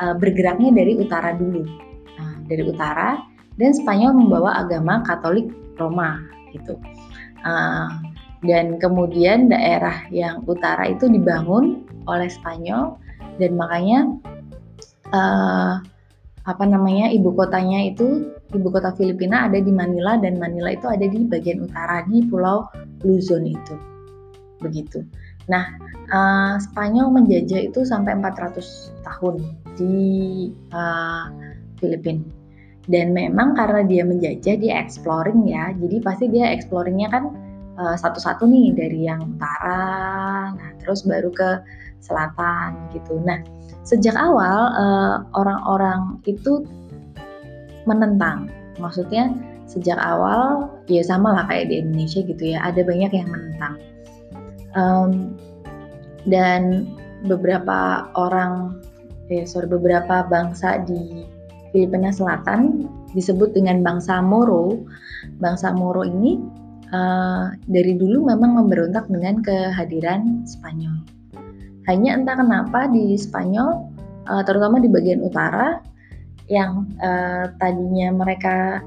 uh, 0.01 0.15
bergeraknya 0.17 0.71
dari 0.75 0.99
utara 0.99 1.35
dulu. 1.35 1.63
Nah, 2.19 2.35
dari 2.47 2.63
utara 2.67 3.19
dan 3.59 3.75
Spanyol 3.75 4.15
membawa 4.15 4.63
agama 4.63 5.03
Katolik 5.03 5.51
Roma 5.79 6.23
gitu. 6.55 6.79
Uh, 7.43 7.91
dan 8.47 8.79
kemudian 8.79 9.51
daerah 9.51 10.07
yang 10.15 10.47
utara 10.47 10.87
itu 10.87 11.11
dibangun 11.11 11.83
oleh 12.07 12.31
Spanyol 12.31 12.95
dan 13.43 13.59
makanya 13.59 13.99
uh, 15.11 15.83
apa 16.47 16.65
namanya 16.65 17.13
ibu 17.13 17.35
kotanya 17.35 17.93
itu 17.93 18.33
ibu 18.57 18.69
kota 18.73 18.95
Filipina 18.97 19.51
ada 19.51 19.61
di 19.61 19.69
Manila 19.69 20.17
dan 20.17 20.41
Manila 20.41 20.73
itu 20.73 20.89
ada 20.89 21.05
di 21.05 21.29
bagian 21.29 21.67
utara 21.67 22.07
di 22.09 22.25
Pulau 22.25 22.65
Luzon 23.05 23.45
itu 23.45 23.75
begitu. 24.63 25.05
Nah 25.51 25.69
uh, 26.09 26.57
Spanyol 26.63 27.13
menjajah 27.13 27.69
itu 27.69 27.85
sampai 27.85 28.17
400 28.17 29.05
tahun 29.05 29.35
di 29.79 30.51
uh, 30.75 31.31
Filipina 31.79 32.27
dan 32.91 33.15
memang 33.15 33.55
karena 33.55 33.87
dia 33.87 34.03
menjajah 34.03 34.59
dia 34.59 34.75
exploring 34.83 35.47
ya 35.47 35.71
jadi 35.79 35.97
pasti 36.03 36.27
dia 36.27 36.51
exploringnya 36.51 37.09
kan 37.09 37.31
uh, 37.79 37.97
satu-satu 37.97 38.45
nih 38.45 38.75
dari 38.75 39.01
yang 39.07 39.23
utara, 39.23 40.53
nah 40.53 40.71
terus 40.83 41.07
baru 41.07 41.31
ke 41.31 41.63
selatan 42.03 42.91
gitu. 42.93 43.23
Nah 43.23 43.41
sejak 43.87 44.19
awal 44.19 44.75
uh, 44.75 45.17
orang-orang 45.39 46.19
itu 46.27 46.67
menentang, 47.87 48.51
maksudnya 48.83 49.33
sejak 49.65 49.97
awal 50.01 50.69
ya 50.91 51.01
sama 51.05 51.33
lah 51.33 51.45
kayak 51.49 51.73
di 51.73 51.81
Indonesia 51.81 52.21
gitu 52.27 52.43
ya, 52.57 52.59
ada 52.61 52.83
banyak 52.83 53.13
yang 53.15 53.29
menentang. 53.31 53.75
Um, 54.77 55.11
dan 56.29 56.85
beberapa 57.25 58.11
orang, 58.13 58.85
eh 59.29 59.45
beberapa 59.69 60.25
bangsa 60.25 60.81
di 60.89 61.25
Filipina 61.73 62.09
Selatan 62.09 62.89
disebut 63.13 63.53
dengan 63.53 63.85
bangsa 63.85 64.25
Moro. 64.25 64.81
Bangsa 65.41 65.73
Moro 65.73 66.05
ini 66.05 66.41
uh, 66.93 67.53
dari 67.69 67.93
dulu 67.97 68.25
memang 68.25 68.57
memberontak 68.57 69.09
dengan 69.13 69.45
kehadiran 69.45 70.49
Spanyol. 70.49 71.05
Hanya 71.89 72.21
entah 72.21 72.37
kenapa 72.37 72.89
di 72.89 73.17
Spanyol, 73.17 73.89
uh, 74.29 74.43
terutama 74.45 74.81
di 74.81 74.89
bagian 74.89 75.25
utara, 75.25 75.81
yang 76.49 76.89
uh, 77.01 77.53
tadinya 77.61 78.13
mereka 78.13 78.81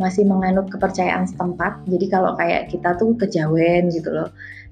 masih 0.00 0.24
menganut 0.24 0.68
kepercayaan 0.72 1.28
setempat. 1.28 1.84
Jadi 1.88 2.06
kalau 2.08 2.32
kayak 2.36 2.72
kita 2.72 2.96
tuh 2.96 3.12
kejawen 3.16 3.92
gitu 3.92 4.08
loh. 4.08 4.28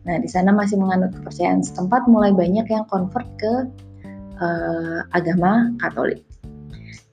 Nah 0.09 0.17
di 0.17 0.29
sana 0.29 0.49
masih 0.53 0.81
menganut 0.81 1.13
kepercayaan 1.13 1.61
setempat, 1.61 2.09
mulai 2.09 2.33
banyak 2.33 2.65
yang 2.69 2.85
convert 2.89 3.29
ke 3.37 3.69
uh, 4.41 5.07
agama 5.15 5.71
Katolik. 5.79 6.25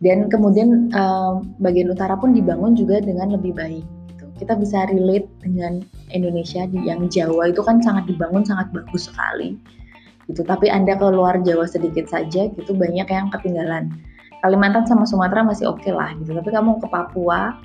Dan 0.01 0.29
kemudian 0.29 0.93
uh, 0.93 1.41
bagian 1.61 1.89
utara 1.89 2.17
pun 2.17 2.33
dibangun 2.33 2.77
juga 2.77 3.01
dengan 3.01 3.33
lebih 3.33 3.53
baik 3.57 3.85
kita 4.37 4.53
bisa 4.55 4.85
relate 4.93 5.27
dengan 5.41 5.81
Indonesia 6.13 6.69
yang 6.85 7.09
Jawa 7.09 7.51
itu 7.51 7.61
kan 7.65 7.81
sangat 7.81 8.05
dibangun 8.05 8.45
sangat 8.45 8.69
bagus 8.71 9.09
sekali 9.09 9.57
gitu. 10.29 10.45
Tapi 10.45 10.69
anda 10.69 10.93
ke 10.95 11.07
luar 11.09 11.41
Jawa 11.41 11.65
sedikit 11.65 12.07
saja 12.07 12.47
gitu 12.47 12.71
banyak 12.77 13.09
yang 13.09 13.27
ketinggalan. 13.33 13.91
Kalimantan 14.45 14.85
sama 14.85 15.09
Sumatera 15.09 15.41
masih 15.41 15.73
oke 15.73 15.81
okay 15.81 15.91
lah 15.91 16.13
gitu. 16.21 16.37
Tapi 16.37 16.49
kamu 16.53 16.77
ke 16.79 16.87
Papua 16.87 17.57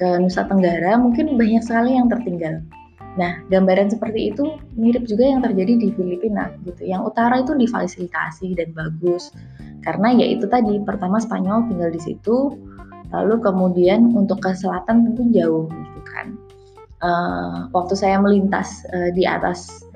ke 0.00 0.08
Nusa 0.16 0.48
Tenggara 0.48 0.96
mungkin 0.96 1.36
banyak 1.36 1.60
sekali 1.60 1.94
yang 1.94 2.08
tertinggal 2.08 2.64
Nah, 3.18 3.42
gambaran 3.50 3.90
seperti 3.90 4.30
itu 4.30 4.54
mirip 4.78 5.02
juga 5.10 5.26
yang 5.26 5.42
terjadi 5.42 5.82
di 5.82 5.88
Filipina 5.98 6.54
gitu. 6.62 6.86
Yang 6.86 7.10
utara 7.10 7.42
itu 7.42 7.58
difasilitasi 7.58 8.54
dan 8.54 8.70
bagus. 8.70 9.34
Karena 9.82 10.14
ya 10.14 10.26
itu 10.30 10.46
tadi 10.46 10.78
pertama 10.84 11.18
Spanyol 11.18 11.66
tinggal 11.66 11.90
di 11.90 11.98
situ, 11.98 12.54
lalu 13.10 13.42
kemudian 13.42 14.14
untuk 14.14 14.38
ke 14.44 14.54
selatan 14.54 15.10
tentu 15.10 15.26
jauh 15.34 15.66
gitu 15.66 16.00
kan. 16.06 16.26
Uh, 17.00 17.66
waktu 17.72 17.96
saya 17.96 18.20
melintas 18.20 18.84
uh, 18.92 19.08
di 19.16 19.24
atas 19.24 19.88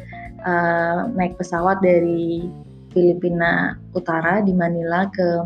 uh, 0.48 1.06
naik 1.12 1.36
pesawat 1.36 1.84
dari 1.84 2.48
Filipina 2.96 3.76
Utara 3.92 4.40
di 4.40 4.56
Manila 4.56 5.06
ke 5.12 5.44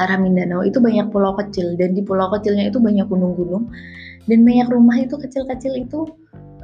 arah 0.00 0.18
Mindanao 0.18 0.66
itu 0.66 0.82
banyak 0.82 1.12
pulau 1.14 1.38
kecil. 1.38 1.78
Dan 1.78 1.94
di 1.94 2.02
pulau 2.02 2.32
kecilnya 2.34 2.66
itu 2.66 2.82
banyak 2.82 3.06
gunung-gunung. 3.06 3.70
Dan 4.24 4.42
banyak 4.42 4.72
rumah 4.72 4.96
itu 4.98 5.20
kecil-kecil 5.20 5.84
itu 5.84 6.08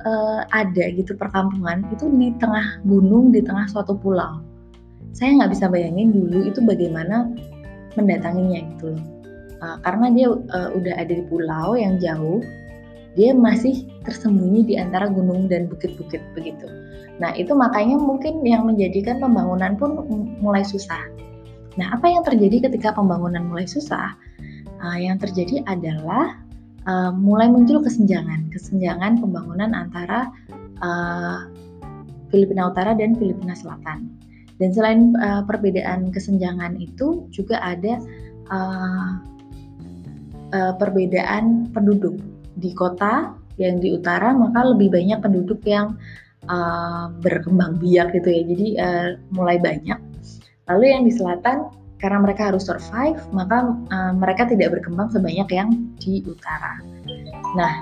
uh, 0.05 0.43
ada 0.51 0.85
gitu 0.95 1.17
perkampungan 1.17 1.85
itu 1.93 2.09
di 2.11 2.33
tengah 2.39 2.83
gunung 2.85 3.33
di 3.33 3.41
tengah 3.45 3.67
suatu 3.69 3.97
pulau 3.97 4.41
saya 5.11 5.37
nggak 5.41 5.53
bisa 5.53 5.67
bayangin 5.67 6.15
dulu 6.15 6.47
itu 6.47 6.61
bagaimana 6.63 7.31
mendatanginya 7.99 8.61
gitu 8.77 8.95
loh 8.95 9.05
uh, 9.61 9.77
karena 9.83 10.07
dia 10.13 10.29
uh, 10.31 10.71
udah 10.75 10.95
ada 10.97 11.13
di 11.13 11.25
pulau 11.27 11.77
yang 11.77 12.01
jauh 12.01 12.41
dia 13.19 13.35
masih 13.35 13.91
tersembunyi 14.07 14.63
di 14.67 14.75
antara 14.79 15.11
gunung 15.11 15.51
dan 15.51 15.67
bukit-bukit 15.67 16.23
begitu. 16.39 16.71
Nah 17.19 17.35
itu 17.35 17.51
makanya 17.59 17.99
mungkin 17.99 18.39
yang 18.47 18.71
menjadikan 18.71 19.19
pembangunan 19.19 19.75
pun 19.75 20.07
mulai 20.39 20.63
susah. 20.63 21.11
Nah 21.75 21.91
apa 21.91 22.07
yang 22.07 22.23
terjadi 22.23 22.71
ketika 22.71 22.95
pembangunan 22.95 23.43
mulai 23.51 23.67
susah? 23.67 24.15
Uh, 24.81 24.97
yang 24.97 25.19
terjadi 25.21 25.61
adalah 25.69 26.39
uh, 26.87 27.13
mulai 27.13 27.51
muncul 27.51 27.83
kesenjangan, 27.83 28.49
kesenjangan 28.53 29.21
pembangunan 29.21 29.75
antara 29.75 30.31
uh, 30.81 31.49
Filipina 32.31 32.71
Utara 32.71 32.95
dan 32.95 33.19
Filipina 33.19 33.53
Selatan. 33.59 34.09
Dan 34.61 34.77
selain 34.77 35.17
uh, 35.19 35.43
perbedaan 35.49 36.13
kesenjangan 36.13 36.77
itu 36.77 37.25
juga 37.33 37.59
ada 37.65 37.97
uh, 38.53 39.11
uh, 40.53 40.73
perbedaan 40.77 41.73
penduduk. 41.73 42.21
Di 42.61 42.77
kota 42.77 43.33
yang 43.57 43.81
di 43.81 43.93
utara 43.97 44.37
maka 44.37 44.65
lebih 44.69 44.93
banyak 44.93 45.21
penduduk 45.25 45.65
yang 45.65 45.97
uh, 46.49 47.09
berkembang 47.25 47.81
biak 47.81 48.13
gitu 48.13 48.29
ya. 48.29 48.43
Jadi 48.45 48.67
uh, 48.77 49.09
mulai 49.33 49.57
banyak. 49.57 49.97
Lalu 50.69 50.85
yang 50.93 51.03
di 51.09 51.13
selatan 51.17 51.73
karena 52.01 52.19
mereka 52.21 52.51
harus 52.53 52.67
survive 52.67 53.21
maka 53.31 53.77
uh, 53.93 54.13
mereka 54.17 54.49
tidak 54.49 54.75
berkembang 54.75 55.13
sebanyak 55.13 55.49
yang 55.53 55.71
di 56.01 56.25
utara 56.25 56.81
nah 57.55 57.73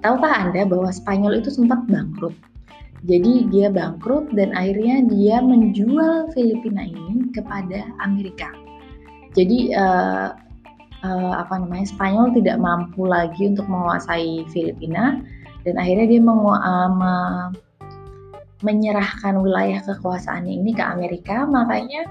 tahukah 0.00 0.32
anda 0.48 0.62
bahwa 0.64 0.88
Spanyol 0.94 1.42
itu 1.42 1.50
sempat 1.50 1.82
bangkrut 1.90 2.34
Jadi 3.06 3.46
dia 3.54 3.70
bangkrut 3.70 4.34
dan 4.34 4.50
akhirnya 4.56 5.06
dia 5.06 5.38
menjual 5.38 6.32
Filipina 6.34 6.82
ini 6.82 7.30
kepada 7.30 7.86
Amerika. 8.02 8.50
Jadi 9.36 9.70
uh, 9.76 10.34
uh, 11.06 11.34
apa 11.38 11.54
namanya 11.60 11.86
Spanyol 11.86 12.34
tidak 12.34 12.58
mampu 12.58 13.06
lagi 13.06 13.52
untuk 13.52 13.70
menguasai 13.70 14.48
Filipina 14.50 15.22
dan 15.62 15.74
akhirnya 15.78 16.06
dia 16.08 16.22
mengu 16.24 16.50
uh, 16.50 16.90
me 16.90 17.14
menyerahkan 18.64 19.36
wilayah 19.38 19.84
kekuasaannya 19.84 20.64
ini 20.64 20.72
ke 20.74 20.82
Amerika. 20.82 21.44
Makanya 21.44 22.08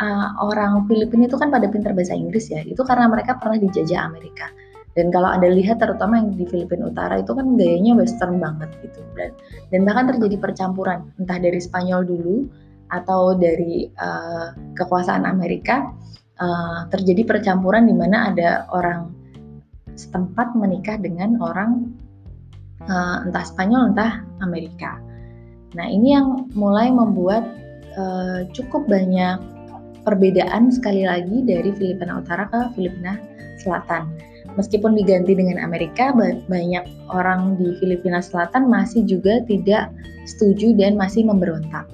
uh, 0.00 0.28
orang 0.42 0.86
Filipina 0.90 1.26
itu 1.30 1.38
kan 1.38 1.50
pada 1.50 1.66
pintar 1.70 1.94
bahasa 1.94 2.14
Inggris 2.16 2.50
ya. 2.50 2.62
Itu 2.64 2.82
karena 2.82 3.10
mereka 3.10 3.38
pernah 3.38 3.58
dijajah 3.58 4.00
Amerika. 4.06 4.50
Dan 4.94 5.10
kalau 5.10 5.26
Anda 5.26 5.50
lihat 5.50 5.82
terutama 5.82 6.22
yang 6.22 6.38
di 6.38 6.46
Filipina 6.46 6.86
Utara 6.86 7.18
itu 7.18 7.34
kan 7.34 7.58
gayanya 7.58 7.98
western 7.98 8.38
banget 8.38 8.70
gitu. 8.82 9.02
Dan 9.18 9.34
dan 9.74 9.80
bahkan 9.82 10.14
terjadi 10.14 10.38
percampuran 10.38 11.10
entah 11.18 11.38
dari 11.42 11.58
Spanyol 11.58 12.06
dulu 12.06 12.46
atau 12.94 13.34
dari 13.34 13.90
uh, 13.98 14.54
kekuasaan 14.78 15.26
Amerika 15.26 15.90
uh, 16.38 16.86
terjadi 16.94 17.26
percampuran 17.26 17.90
di 17.90 17.94
mana 17.94 18.30
ada 18.30 18.70
orang 18.70 19.10
setempat 19.98 20.54
menikah 20.54 20.94
dengan 20.98 21.42
orang 21.42 21.90
uh, 22.86 23.26
entah 23.26 23.42
Spanyol 23.42 23.90
entah 23.94 24.22
Amerika. 24.46 25.02
Nah 25.74 25.90
ini 25.90 26.14
yang 26.14 26.54
mulai 26.54 26.94
membuat 26.94 27.42
uh, 27.98 28.46
cukup 28.54 28.86
banyak 28.86 29.53
perbedaan 30.04 30.70
sekali 30.70 31.08
lagi 31.08 31.42
dari 31.42 31.72
Filipina 31.74 32.20
Utara 32.20 32.46
ke 32.52 32.60
Filipina 32.76 33.16
Selatan 33.58 34.12
meskipun 34.54 34.94
diganti 34.94 35.34
dengan 35.34 35.58
Amerika, 35.60 36.14
banyak 36.46 36.84
orang 37.10 37.58
di 37.58 37.74
Filipina 37.82 38.22
Selatan 38.22 38.70
masih 38.70 39.02
juga 39.06 39.42
tidak 39.46 39.90
setuju 40.24 40.72
dan 40.78 40.94
masih 40.94 41.26
memberontak. 41.26 41.86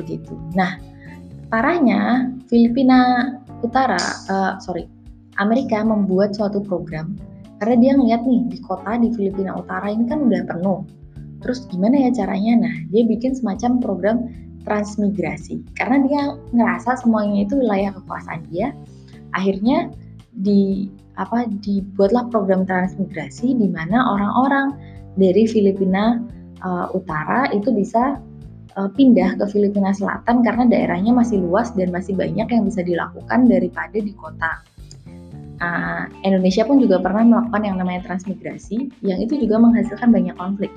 Begitu. 0.00 0.34
Nah, 0.58 0.80
parahnya 1.52 2.32
Filipina 2.50 3.30
Utara, 3.62 4.00
uh, 4.28 4.60
sorry, 4.60 4.88
Amerika 5.40 5.80
membuat 5.80 6.36
suatu 6.36 6.60
program 6.60 7.16
karena 7.62 7.76
dia 7.80 7.92
ngeliat 7.96 8.22
nih 8.26 8.40
di 8.50 8.58
kota 8.60 8.98
di 8.98 9.08
Filipina 9.14 9.56
Utara 9.56 9.88
ini 9.88 10.04
kan 10.10 10.26
udah 10.26 10.42
penuh. 10.44 10.84
Terus 11.44 11.68
gimana 11.68 12.08
ya 12.08 12.10
caranya? 12.12 12.68
Nah, 12.68 12.74
dia 12.88 13.04
bikin 13.04 13.36
semacam 13.36 13.80
program 13.80 14.16
transmigrasi 14.64 15.60
karena 15.76 15.96
dia 16.04 16.22
ngerasa 16.52 17.00
semuanya 17.04 17.44
itu 17.44 17.60
wilayah 17.60 17.92
kekuasaan 17.94 18.42
dia. 18.48 18.72
Akhirnya 19.36 19.92
di 20.34 20.90
apa 21.14 21.46
dibuatlah 21.62 22.26
program 22.32 22.66
transmigrasi 22.66 23.54
di 23.54 23.68
mana 23.70 24.02
orang-orang 24.02 24.74
dari 25.14 25.46
Filipina 25.46 26.18
uh, 26.66 26.90
Utara 26.90 27.46
itu 27.54 27.70
bisa 27.70 28.18
uh, 28.74 28.90
pindah 28.90 29.38
ke 29.38 29.44
Filipina 29.50 29.94
Selatan 29.94 30.42
karena 30.42 30.66
daerahnya 30.66 31.14
masih 31.14 31.38
luas 31.42 31.70
dan 31.78 31.94
masih 31.94 32.18
banyak 32.18 32.50
yang 32.50 32.62
bisa 32.66 32.82
dilakukan 32.82 33.46
daripada 33.46 33.98
di 33.98 34.12
kota. 34.18 34.62
Uh, 35.62 36.10
Indonesia 36.26 36.66
pun 36.66 36.82
juga 36.82 36.98
pernah 36.98 37.22
melakukan 37.22 37.62
yang 37.62 37.76
namanya 37.78 38.02
transmigrasi, 38.10 38.90
yang 39.06 39.22
itu 39.22 39.38
juga 39.38 39.62
menghasilkan 39.62 40.10
banyak 40.10 40.34
konflik. 40.34 40.74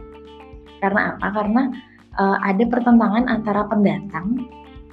Karena 0.78 1.18
apa? 1.18 1.34
Karena 1.34 1.74
uh, 2.18 2.38
ada 2.44 2.66
pertentangan 2.68 3.30
antara 3.30 3.66
pendatang 3.70 4.46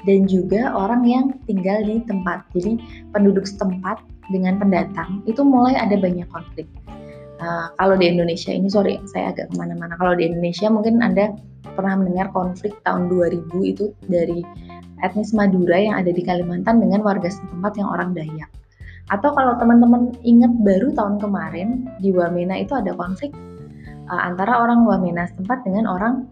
dan 0.05 0.29
juga 0.29 0.73
orang 0.73 1.03
yang 1.05 1.25
tinggal 1.49 1.81
di 1.85 2.01
tempat. 2.05 2.45
Jadi 2.53 2.81
penduduk 3.11 3.49
setempat 3.49 4.01
dengan 4.29 4.61
pendatang 4.61 5.25
itu 5.29 5.41
mulai 5.45 5.77
ada 5.77 5.97
banyak 5.97 6.29
konflik. 6.29 6.69
Uh, 7.43 7.69
kalau 7.77 7.99
di 7.99 8.09
Indonesia 8.09 8.55
ini 8.55 8.71
sorry 8.71 9.01
saya 9.11 9.35
agak 9.35 9.51
ke 9.53 9.55
mana-mana. 9.59 9.99
Kalau 9.99 10.15
di 10.15 10.29
Indonesia 10.31 10.71
mungkin 10.71 11.03
anda 11.03 11.35
pernah 11.75 11.99
mendengar 11.99 12.31
konflik 12.31 12.73
tahun 12.87 13.11
2000 13.11 13.51
itu 13.67 13.91
dari 14.07 14.47
etnis 15.03 15.35
Madura 15.35 15.77
yang 15.77 15.99
ada 15.99 16.15
di 16.15 16.23
Kalimantan 16.23 16.79
dengan 16.79 17.03
warga 17.03 17.27
setempat 17.27 17.77
yang 17.77 17.91
orang 17.91 18.15
Dayak. 18.15 18.49
Atau 19.13 19.37
kalau 19.37 19.61
teman-teman 19.61 20.17
ingat 20.25 20.53
baru 20.65 20.95
tahun 20.97 21.21
kemarin 21.21 21.93
di 22.01 22.09
Wamena 22.09 22.57
itu 22.57 22.73
ada 22.73 22.97
konflik 22.97 23.37
uh, 24.09 24.23
antara 24.25 24.57
orang 24.57 24.89
Wamena 24.89 25.29
setempat 25.29 25.67
dengan 25.69 25.85
orang 25.85 26.25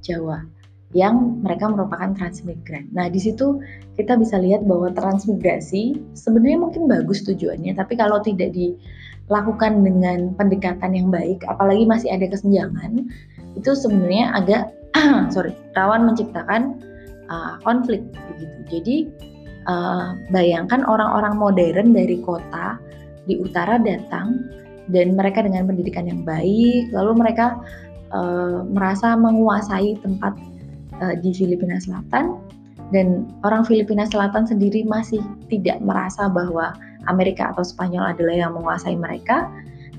Jawa 0.00 0.44
yang 0.90 1.38
mereka 1.46 1.70
merupakan 1.70 2.10
transmigran. 2.18 2.90
Nah, 2.90 3.06
di 3.06 3.22
situ 3.22 3.62
kita 3.94 4.18
bisa 4.18 4.42
lihat 4.42 4.66
bahwa 4.66 4.90
transmigrasi 4.90 5.94
sebenarnya 6.18 6.58
mungkin 6.58 6.90
bagus 6.90 7.22
tujuannya, 7.22 7.78
tapi 7.78 7.94
kalau 7.94 8.18
tidak 8.18 8.50
dilakukan 8.50 9.86
dengan 9.86 10.34
pendekatan 10.34 10.98
yang 10.98 11.08
baik, 11.14 11.46
apalagi 11.46 11.86
masih 11.86 12.10
ada 12.10 12.26
kesenjangan, 12.26 13.06
itu 13.54 13.70
sebenarnya 13.70 14.34
agak 14.34 14.62
sorry 15.34 15.54
rawan 15.78 16.10
menciptakan 16.10 16.82
uh, 17.30 17.54
konflik 17.62 18.02
begitu. 18.34 18.58
Jadi 18.66 18.96
uh, 19.70 20.18
bayangkan 20.34 20.82
orang-orang 20.82 21.38
modern 21.38 21.94
dari 21.94 22.18
kota 22.18 22.82
di 23.30 23.38
utara 23.38 23.78
datang 23.78 24.42
dan 24.90 25.14
mereka 25.14 25.46
dengan 25.46 25.70
pendidikan 25.70 26.10
yang 26.10 26.26
baik, 26.26 26.90
lalu 26.90 27.14
mereka 27.14 27.62
uh, 28.14 28.66
merasa 28.66 29.18
menguasai 29.18 29.98
tempat 30.02 30.34
uh, 31.02 31.14
di 31.18 31.34
Filipina 31.34 31.78
Selatan 31.82 32.38
dan 32.90 33.30
orang 33.46 33.62
Filipina 33.62 34.06
Selatan 34.06 34.46
sendiri 34.50 34.82
masih 34.86 35.22
tidak 35.46 35.78
merasa 35.82 36.26
bahwa 36.26 36.74
Amerika 37.06 37.54
atau 37.54 37.62
Spanyol 37.62 38.12
adalah 38.12 38.34
yang 38.34 38.52
menguasai 38.58 38.98
mereka, 38.98 39.48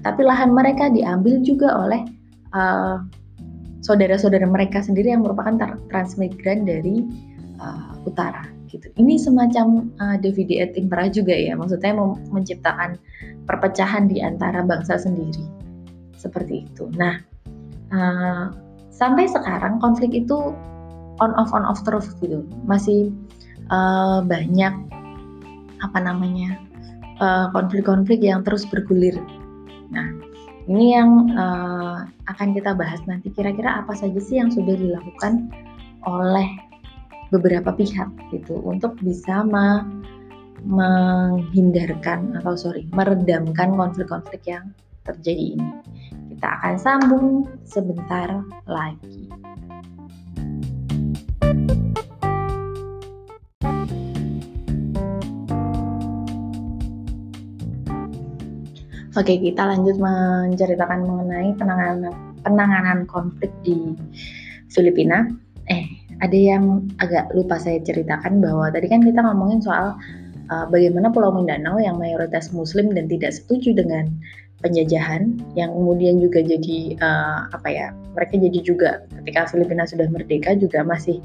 tapi 0.03 0.21
lahan 0.21 0.51
mereka 0.53 0.91
diambil 0.91 1.39
juga 1.41 1.71
oleh 1.71 2.03
uh, 2.53 3.01
saudara-saudara 3.81 4.45
mereka 4.45 4.83
sendiri 4.83 5.09
yang 5.09 5.25
merupakan 5.25 5.57
transmigran 5.89 6.67
dari 6.67 7.07
uh, 7.57 7.95
utara. 8.05 8.45
Gitu. 8.69 8.87
Ini 8.95 9.19
semacam 9.19 9.91
uh, 9.99 10.15
divide 10.19 10.63
et 10.63 10.71
impera 10.79 11.11
juga 11.11 11.35
ya, 11.35 11.57
maksudnya 11.59 11.91
menciptakan 12.31 12.95
perpecahan 13.47 14.07
di 14.07 14.23
antara 14.23 14.63
bangsa 14.63 14.95
sendiri, 14.95 15.43
seperti 16.15 16.69
itu. 16.69 16.87
Nah, 16.95 17.19
uh, 17.95 18.51
sampai 18.91 19.27
sekarang 19.27 19.79
konflik 19.79 20.11
itu 20.11 20.55
on 21.21 21.31
off 21.37 21.53
on 21.53 21.63
off 21.63 21.79
terus 21.85 22.11
gitu. 22.19 22.43
Masih 22.65 23.11
uh, 23.71 24.25
banyak 24.25 24.73
apa 25.81 25.97
namanya 25.97 26.61
eh, 27.17 27.47
konflik-konflik 27.57 28.21
uh, 28.21 28.27
yang 28.33 28.41
terus 28.45 28.69
bergulir. 28.69 29.17
Nah 29.89 30.13
ini 30.69 30.93
yang 30.93 31.33
uh, 31.33 32.05
akan 32.29 32.53
kita 32.53 32.77
bahas 32.77 33.01
nanti. 33.09 33.33
Kira-kira 33.33 33.81
apa 33.81 33.97
saja 33.97 34.21
sih 34.21 34.37
yang 34.37 34.53
sudah 34.53 34.77
dilakukan 34.77 35.49
oleh 36.05 36.45
beberapa 37.33 37.73
pihak 37.73 38.09
gitu 38.29 38.61
untuk 38.61 38.93
bisa 39.01 39.41
me 39.41 39.81
menghindarkan 40.61 42.37
atau 42.37 42.53
sorry 42.53 42.85
meredamkan 42.93 43.73
konflik-konflik 43.73 44.45
yang 44.45 44.69
terjadi 45.05 45.57
ini 45.57 45.69
kita 46.41 46.47
akan 46.57 46.75
sambung 46.81 47.27
sebentar 47.69 48.41
lagi. 48.65 49.29
Oke, 59.11 59.37
kita 59.37 59.67
lanjut 59.69 60.01
menceritakan 60.01 61.05
mengenai 61.05 61.53
penanganan 61.59 62.15
penanganan 62.41 63.05
konflik 63.05 63.53
di 63.61 63.93
Filipina. 64.73 65.29
Eh, 65.69 65.85
ada 66.25 66.33
yang 66.33 66.89
agak 66.97 67.29
lupa 67.37 67.61
saya 67.61 67.77
ceritakan 67.85 68.41
bahwa 68.41 68.73
tadi 68.73 68.89
kan 68.89 69.05
kita 69.05 69.21
ngomongin 69.21 69.61
soal 69.61 69.93
uh, 70.49 70.65
bagaimana 70.73 71.13
Pulau 71.13 71.29
Mindanao 71.35 71.77
yang 71.77 72.01
mayoritas 72.01 72.49
Muslim 72.49 72.97
dan 72.97 73.11
tidak 73.11 73.35
setuju 73.35 73.77
dengan 73.77 74.09
penjajahan, 74.61 75.35
yang 75.57 75.73
kemudian 75.73 76.21
juga 76.21 76.45
jadi 76.45 76.95
uh, 77.01 77.49
apa 77.51 77.67
ya? 77.69 77.87
Mereka 78.13 78.37
jadi 78.37 78.59
juga 78.61 78.89
ketika 79.21 79.49
Filipina 79.49 79.83
sudah 79.89 80.07
merdeka 80.09 80.53
juga 80.57 80.85
masih 80.85 81.19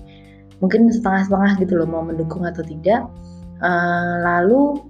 mungkin 0.64 0.88
setengah-setengah 0.88 1.60
gitu 1.60 1.72
loh 1.78 1.88
mau 1.88 2.02
mendukung 2.02 2.48
atau 2.48 2.64
tidak. 2.64 3.04
Uh, 3.60 4.20
lalu 4.20 4.80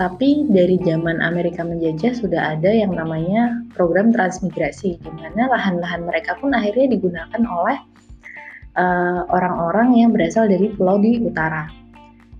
tapi 0.00 0.48
dari 0.48 0.80
zaman 0.80 1.20
Amerika 1.20 1.60
menjajah 1.60 2.16
sudah 2.16 2.56
ada 2.56 2.72
yang 2.72 2.96
namanya 2.96 3.60
program 3.76 4.08
transmigrasi, 4.08 4.96
di 4.96 5.10
mana 5.12 5.52
lahan-lahan 5.52 6.08
mereka 6.08 6.40
pun 6.40 6.56
akhirnya 6.56 6.96
digunakan 6.96 7.42
oleh 7.44 7.76
eh, 8.80 9.20
orang-orang 9.28 9.92
uh, 9.92 9.96
yang 10.00 10.10
berasal 10.16 10.48
dari 10.48 10.72
pulau 10.72 10.96
di 10.96 11.20
utara. 11.20 11.68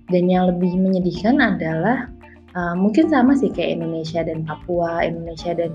Dan 0.09 0.25
yang 0.25 0.49
lebih 0.49 0.73
menyedihkan 0.73 1.37
adalah 1.37 2.09
uh, 2.55 2.75
mungkin 2.75 3.07
sama 3.11 3.37
sih 3.37 3.49
kayak 3.51 3.81
Indonesia 3.81 4.21
dan 4.25 4.47
Papua, 4.47 5.05
Indonesia 5.05 5.51
dan 5.55 5.71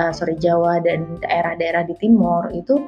uh, 0.00 0.12
sorry 0.14 0.38
Jawa 0.38 0.82
dan 0.82 1.18
daerah-daerah 1.24 1.86
di 1.86 1.94
timur 1.98 2.48
itu 2.54 2.80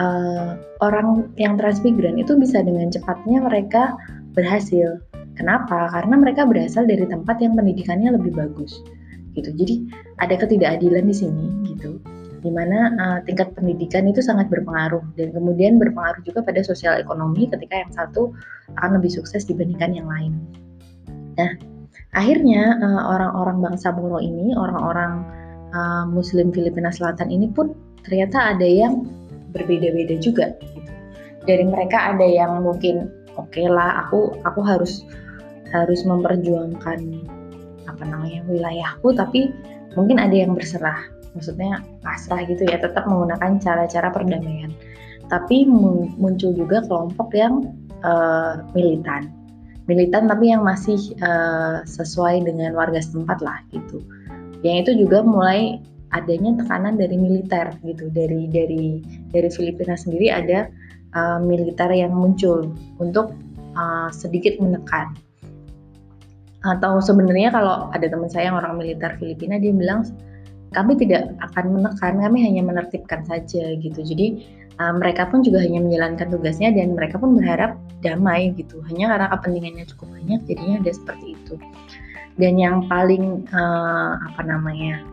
uh, 0.00 0.56
orang 0.84 1.32
yang 1.40 1.56
transmigran 1.56 2.20
itu 2.20 2.36
bisa 2.36 2.60
dengan 2.64 2.88
cepatnya 2.92 3.44
mereka 3.44 3.96
berhasil 4.32 5.00
Kenapa? 5.32 5.88
Karena 5.88 6.14
mereka 6.20 6.44
berasal 6.44 6.84
dari 6.84 7.08
tempat 7.08 7.40
yang 7.40 7.56
pendidikannya 7.56 8.12
lebih 8.12 8.36
bagus. 8.36 8.84
Gitu. 9.32 9.48
Jadi 9.56 9.74
ada 10.20 10.36
ketidakadilan 10.36 11.08
di 11.08 11.16
sini 11.16 11.46
gitu. 11.72 12.00
di 12.42 12.50
mana 12.50 12.90
uh, 12.98 13.18
tingkat 13.22 13.54
pendidikan 13.54 14.02
itu 14.10 14.18
sangat 14.18 14.50
berpengaruh 14.50 14.98
dan 15.14 15.30
kemudian 15.30 15.78
berpengaruh 15.78 16.26
juga 16.26 16.42
pada 16.42 16.58
sosial 16.66 16.98
ekonomi 16.98 17.46
ketika 17.46 17.86
yang 17.86 17.92
satu 17.94 18.34
akan 18.82 18.98
lebih 18.98 19.14
sukses 19.14 19.46
dibandingkan 19.46 19.94
yang 19.94 20.10
lain. 20.10 20.42
Nah, 21.38 21.54
akhirnya 22.12 22.76
orang-orang 22.84 23.56
uh, 23.58 23.62
bangsa 23.68 23.88
Moro 23.92 24.20
ini, 24.20 24.52
orang-orang 24.56 25.24
uh, 25.72 26.04
Muslim 26.08 26.52
Filipina 26.52 26.92
Selatan 26.92 27.32
ini 27.32 27.48
pun 27.48 27.72
ternyata 28.04 28.56
ada 28.56 28.64
yang 28.64 29.04
berbeda-beda 29.52 30.16
juga. 30.20 30.52
Gitu. 30.60 30.90
Dari 31.48 31.64
mereka 31.66 32.14
ada 32.14 32.24
yang 32.24 32.62
mungkin 32.62 33.10
oke 33.34 33.50
okay 33.50 33.66
lah, 33.66 34.06
aku 34.06 34.36
aku 34.46 34.60
harus 34.62 35.04
harus 35.72 36.04
memperjuangkan 36.04 37.00
apa 37.88 38.02
namanya 38.04 38.44
wilayahku, 38.46 39.16
tapi 39.16 39.50
mungkin 39.96 40.20
ada 40.20 40.32
yang 40.32 40.52
berserah 40.56 41.12
maksudnya 41.32 41.80
pasrah 42.04 42.44
gitu 42.44 42.64
ya 42.68 42.76
tetap 42.80 43.08
menggunakan 43.08 43.56
cara-cara 43.60 44.12
perdamaian 44.12 44.72
tapi 45.32 45.64
muncul 45.64 46.52
juga 46.52 46.84
kelompok 46.84 47.32
yang 47.32 47.72
uh, 48.04 48.60
militan 48.76 49.32
militan 49.92 50.24
tapi 50.24 50.48
yang 50.48 50.64
masih 50.64 51.12
uh, 51.20 51.84
sesuai 51.84 52.48
dengan 52.48 52.72
warga 52.72 53.04
setempat 53.04 53.44
lah 53.44 53.60
gitu. 53.76 54.00
Yang 54.64 54.76
itu 54.88 54.92
juga 55.04 55.20
mulai 55.20 55.76
adanya 56.16 56.56
tekanan 56.64 56.96
dari 56.96 57.20
militer 57.20 57.76
gitu. 57.84 58.08
Dari 58.08 58.48
dari 58.48 59.04
dari 59.28 59.48
Filipina 59.52 59.92
sendiri 59.92 60.32
ada 60.32 60.72
uh, 61.12 61.38
militer 61.44 61.92
yang 61.92 62.16
muncul 62.16 62.72
untuk 62.96 63.36
uh, 63.76 64.08
sedikit 64.08 64.56
menekan. 64.56 65.12
Atau 66.64 67.02
sebenarnya 67.04 67.52
kalau 67.52 67.92
ada 67.92 68.06
teman 68.08 68.32
saya 68.32 68.48
yang 68.48 68.56
orang 68.56 68.80
militer 68.80 69.12
Filipina 69.20 69.60
dia 69.60 69.74
bilang 69.74 70.08
kami 70.72 70.96
tidak 70.96 71.36
akan 71.52 71.76
menekan, 71.76 72.16
kami 72.16 72.38
hanya 72.48 72.64
menertibkan 72.64 73.20
saja 73.28 73.76
gitu. 73.76 74.00
Jadi 74.00 74.40
uh, 74.82 74.92
mereka 74.98 75.30
pun 75.30 75.46
juga 75.46 75.62
hanya 75.62 75.78
menjalankan 75.78 76.26
tugasnya 76.34 76.74
dan 76.74 76.98
mereka 76.98 77.22
pun 77.22 77.38
berharap 77.38 77.78
damai 78.02 78.50
gitu. 78.58 78.82
Hanya 78.90 79.14
karena 79.14 79.26
kepentingannya 79.30 79.84
cukup 79.94 80.06
banyak, 80.18 80.40
jadinya 80.50 80.74
ada 80.82 80.92
seperti 80.92 81.26
itu. 81.38 81.54
Dan 82.34 82.58
yang 82.58 82.90
paling 82.90 83.46
uh, 83.54 84.18
apa 84.18 84.42
namanya 84.42 85.04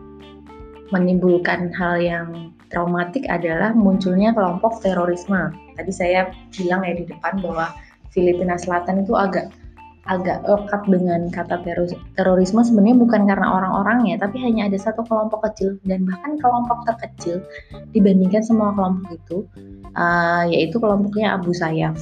menimbulkan 0.90 1.70
hal 1.78 2.02
yang 2.02 2.50
traumatik 2.74 3.22
adalah 3.30 3.70
munculnya 3.70 4.34
kelompok 4.34 4.82
terorisme. 4.82 5.54
Tadi 5.78 5.92
saya 5.94 6.34
bilang 6.58 6.82
ya 6.82 6.98
di 6.98 7.06
depan 7.06 7.38
bahwa 7.38 7.70
Filipina 8.10 8.58
Selatan 8.58 9.06
itu 9.06 9.14
agak 9.14 9.54
agak 10.10 10.42
lekat 10.42 10.82
dengan 10.90 11.30
kata 11.30 11.62
teroris, 11.62 11.94
terorisme 12.18 12.66
sebenarnya 12.66 12.98
bukan 12.98 13.22
karena 13.30 13.46
orang-orangnya, 13.46 14.18
tapi 14.18 14.42
hanya 14.42 14.66
ada 14.66 14.74
satu 14.74 15.06
kelompok 15.06 15.46
kecil. 15.46 15.78
Dan 15.86 16.02
bahkan 16.02 16.34
kelompok 16.42 16.82
terkecil 16.90 17.38
dibandingkan 17.94 18.42
semua 18.42 18.74
kelompok 18.74 19.14
itu, 19.14 19.38
uh, 19.94 20.44
yaitu 20.50 20.82
kelompoknya 20.82 21.38
Abu 21.38 21.54
Sayyaf, 21.54 21.94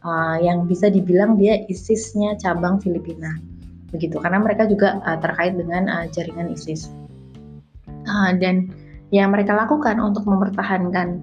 uh, 0.00 0.40
yang 0.40 0.64
bisa 0.64 0.88
dibilang 0.88 1.36
dia 1.36 1.60
ISIS-nya 1.68 2.40
cabang 2.40 2.80
Filipina, 2.80 3.36
begitu, 3.92 4.16
karena 4.16 4.40
mereka 4.40 4.64
juga 4.64 5.04
uh, 5.04 5.20
terkait 5.20 5.52
dengan 5.52 5.92
uh, 5.92 6.08
jaringan 6.08 6.48
ISIS. 6.56 6.88
Uh, 8.08 8.32
dan 8.40 8.72
yang 9.12 9.28
mereka 9.28 9.52
lakukan 9.52 10.00
untuk 10.00 10.24
mempertahankan 10.24 11.20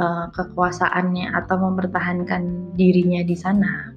uh, 0.00 0.32
kekuasaannya 0.32 1.36
atau 1.36 1.60
mempertahankan 1.60 2.72
dirinya 2.80 3.20
di 3.20 3.36
sana 3.36 3.95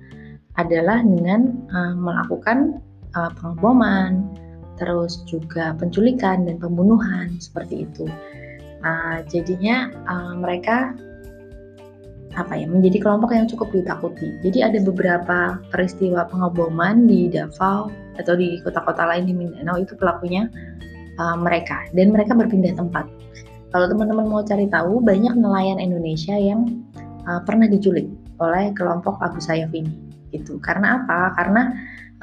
adalah 0.60 1.00
dengan 1.00 1.56
uh, 1.72 1.96
melakukan 1.96 2.84
uh, 3.16 3.32
pengeboman, 3.40 4.28
terus 4.76 5.24
juga 5.24 5.72
penculikan 5.80 6.44
dan 6.44 6.60
pembunuhan 6.60 7.32
seperti 7.40 7.88
itu. 7.88 8.06
Uh, 8.84 9.24
jadinya 9.32 9.92
uh, 10.08 10.36
mereka 10.36 10.96
apa 12.38 12.56
ya 12.56 12.70
menjadi 12.70 13.04
kelompok 13.04 13.36
yang 13.36 13.48
cukup 13.48 13.72
ditakuti. 13.74 14.38
Jadi 14.46 14.64
ada 14.64 14.80
beberapa 14.84 15.60
peristiwa 15.74 16.28
pengeboman 16.30 17.10
di 17.10 17.28
Davao 17.32 17.90
atau 18.20 18.34
di 18.36 18.60
kota-kota 18.62 19.08
lain 19.08 19.28
di 19.28 19.34
Mindanao 19.34 19.80
itu 19.80 19.96
pelakunya 19.96 20.48
uh, 21.18 21.36
mereka 21.40 21.88
dan 21.96 22.12
mereka 22.12 22.36
berpindah 22.36 22.76
tempat. 22.76 23.08
Kalau 23.70 23.86
teman-teman 23.86 24.26
mau 24.26 24.42
cari 24.42 24.66
tahu 24.66 25.02
banyak 25.02 25.36
nelayan 25.38 25.78
Indonesia 25.78 26.34
yang 26.34 26.86
uh, 27.28 27.42
pernah 27.46 27.70
diculik 27.70 28.08
oleh 28.40 28.72
kelompok 28.74 29.20
Abu 29.20 29.38
Sayyaf 29.44 29.70
ini 29.76 30.09
gitu. 30.32 30.58
Karena 30.62 31.04
apa? 31.04 31.34
Karena 31.38 31.74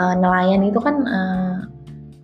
uh, 0.01 0.15
nelayan 0.17 0.67
itu 0.67 0.81
kan 0.81 0.97
uh, 1.07 1.57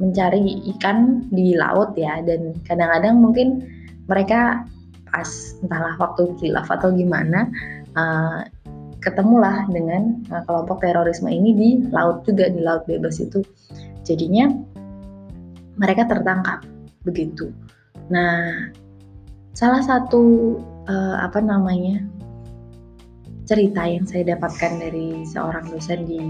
mencari 0.03 0.59
ikan 0.75 1.31
di 1.31 1.55
laut 1.55 1.95
ya 1.95 2.19
dan 2.27 2.59
kadang-kadang 2.67 3.23
mungkin 3.23 3.63
mereka 4.11 4.67
pas 5.13 5.29
entahlah 5.63 5.95
waktu 6.03 6.35
kilaf 6.43 6.67
atau 6.73 6.91
gimana 6.91 7.47
uh, 7.95 8.43
ketemulah 8.99 9.69
dengan 9.71 10.19
uh, 10.35 10.43
kelompok 10.49 10.83
terorisme 10.83 11.31
ini 11.31 11.51
di 11.55 11.69
laut 11.95 12.27
juga 12.27 12.51
di 12.51 12.59
laut 12.59 12.83
bebas 12.91 13.23
itu 13.23 13.47
jadinya 14.03 14.51
mereka 15.79 16.09
tertangkap 16.11 16.67
begitu 17.07 17.55
nah 18.11 18.73
salah 19.55 19.85
satu 19.85 20.57
uh, 20.91 21.17
apa 21.23 21.39
namanya 21.39 22.03
cerita 23.47 23.83
yang 23.87 24.07
saya 24.07 24.37
dapatkan 24.37 24.79
dari 24.79 25.27
seorang 25.27 25.67
dosen 25.71 26.07
di 26.07 26.21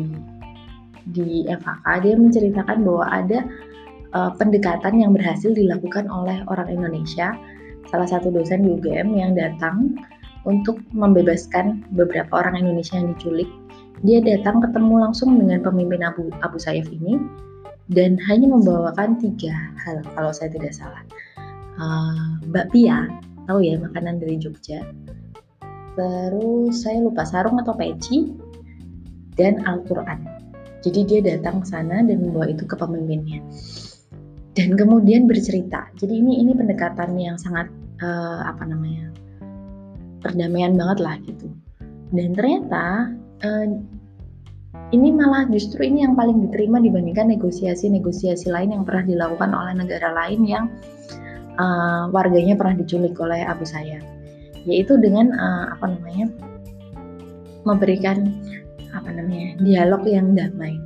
di 1.11 1.45
FHK 1.51 1.87
dia 2.07 2.15
menceritakan 2.15 2.79
bahwa 2.87 3.05
ada 3.11 3.39
uh, 4.15 4.31
pendekatan 4.39 5.03
yang 5.03 5.13
berhasil 5.13 5.51
dilakukan 5.51 6.07
oleh 6.09 6.41
orang 6.49 6.71
Indonesia. 6.71 7.35
Salah 7.91 8.09
satu 8.09 8.31
dosen 8.31 8.63
di 8.63 8.79
UGM 8.79 9.19
yang 9.19 9.35
datang 9.35 9.99
untuk 10.47 10.79
membebaskan 10.95 11.83
beberapa 11.93 12.31
orang 12.41 12.63
Indonesia 12.63 12.97
yang 12.97 13.13
diculik. 13.19 13.51
Dia 14.03 14.23
datang 14.23 14.63
ketemu 14.63 14.95
langsung 15.03 15.39
dengan 15.39 15.63
pemimpin 15.63 16.03
Abu 16.03 16.31
Abu 16.43 16.59
Sayyaf 16.59 16.89
ini 16.91 17.19
dan 17.91 18.17
hanya 18.31 18.51
membawakan 18.51 19.19
tiga 19.19 19.53
hal 19.83 20.03
kalau 20.15 20.31
saya 20.31 20.51
tidak 20.55 20.73
salah. 20.73 21.03
Uh, 21.77 22.39
bakpia 22.55 23.11
tahu 23.51 23.65
ya 23.65 23.75
makanan 23.81 24.23
dari 24.23 24.39
Jogja 24.39 24.87
terus 25.93 26.85
saya 26.85 27.05
lupa 27.05 27.25
sarung 27.29 27.61
atau 27.61 27.77
peci 27.77 28.33
dan 29.37 29.65
Al-Quran. 29.65 30.25
Jadi 30.83 31.01
dia 31.07 31.21
datang 31.23 31.63
ke 31.63 31.67
sana 31.71 32.03
dan 32.03 32.19
membawa 32.19 32.51
itu 32.51 32.67
ke 32.67 32.75
pemimpinnya. 32.75 33.39
Dan 34.53 34.77
kemudian 34.77 35.25
bercerita. 35.31 35.89
Jadi 35.97 36.21
ini 36.21 36.43
ini 36.43 36.53
pendekatan 36.53 37.17
yang 37.17 37.39
sangat 37.41 37.71
uh, 38.03 38.45
apa 38.45 38.67
namanya 38.69 39.15
perdamaian 40.21 40.77
banget 40.77 40.99
lah 41.01 41.17
gitu. 41.25 41.49
Dan 42.13 42.37
ternyata 42.37 43.15
uh, 43.47 43.67
ini 44.93 45.09
malah 45.15 45.49
justru 45.49 45.89
ini 45.89 46.05
yang 46.05 46.13
paling 46.13 46.45
diterima 46.49 46.83
dibandingkan 46.83 47.33
negosiasi-negosiasi 47.33 48.53
lain 48.53 48.77
yang 48.77 48.85
pernah 48.85 49.09
dilakukan 49.09 49.51
oleh 49.57 49.73
negara 49.73 50.13
lain 50.13 50.45
yang 50.45 50.69
uh, 51.57 52.13
warganya 52.13 52.59
pernah 52.59 52.77
diculik 52.77 53.17
oleh 53.17 53.41
Abu 53.49 53.65
Sayyaf 53.65 54.12
yaitu 54.67 54.99
dengan 54.99 55.35
uh, 55.35 55.75
apa 55.75 55.97
namanya 55.99 56.27
memberikan 57.63 58.31
apa 58.93 59.09
namanya 59.09 59.57
dialog 59.63 60.03
yang 60.05 60.35
damai. 60.37 60.77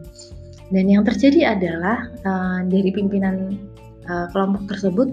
Dan 0.70 0.90
yang 0.90 1.06
terjadi 1.06 1.54
adalah 1.54 2.10
uh, 2.26 2.60
dari 2.66 2.90
pimpinan 2.90 3.54
uh, 4.10 4.26
kelompok 4.34 4.66
tersebut 4.74 5.08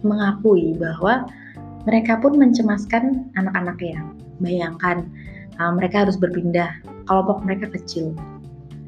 mengakui 0.00 0.76
bahwa 0.76 1.28
mereka 1.84 2.18
pun 2.18 2.36
mencemaskan 2.40 3.28
anak-anaknya 3.36 4.02
bayangkan 4.40 5.08
uh, 5.60 5.72
mereka 5.72 6.04
harus 6.04 6.16
berpindah 6.16 6.80
kelompok 7.08 7.44
mereka 7.44 7.72
kecil. 7.72 8.12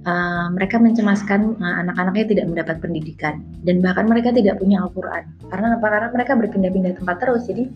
Uh, 0.09 0.49
mereka 0.57 0.81
mencemaskan 0.81 1.59
uh, 1.61 1.75
anak-anaknya 1.85 2.25
tidak 2.33 2.47
mendapat 2.49 2.77
pendidikan. 2.81 3.45
Dan 3.61 3.85
bahkan 3.85 4.09
mereka 4.09 4.33
tidak 4.33 4.57
punya 4.57 4.81
Al-Quran. 4.81 5.29
Karena 5.53 5.77
apa? 5.77 5.85
Karena 5.85 6.09
mereka 6.09 6.33
berpindah-pindah 6.39 6.93
tempat 6.97 7.17
terus. 7.21 7.45
Jadi 7.45 7.69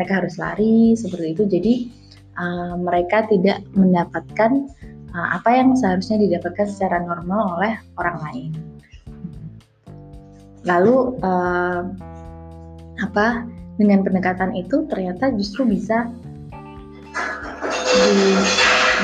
mereka 0.00 0.24
harus 0.24 0.40
lari 0.40 0.96
seperti 0.96 1.36
itu. 1.36 1.44
Jadi 1.44 1.74
uh, 2.40 2.80
mereka 2.80 3.28
tidak 3.28 3.60
mendapatkan 3.76 4.72
uh, 5.12 5.28
apa 5.36 5.60
yang 5.60 5.76
seharusnya 5.76 6.16
didapatkan 6.24 6.64
secara 6.64 7.04
normal 7.04 7.60
oleh 7.60 7.76
orang 8.00 8.16
lain. 8.24 8.50
Lalu 10.64 11.20
uh, 11.20 11.84
apa 13.04 13.44
dengan 13.76 14.00
pendekatan 14.00 14.56
itu 14.56 14.88
ternyata 14.88 15.28
justru 15.36 15.68
bisa 15.68 16.08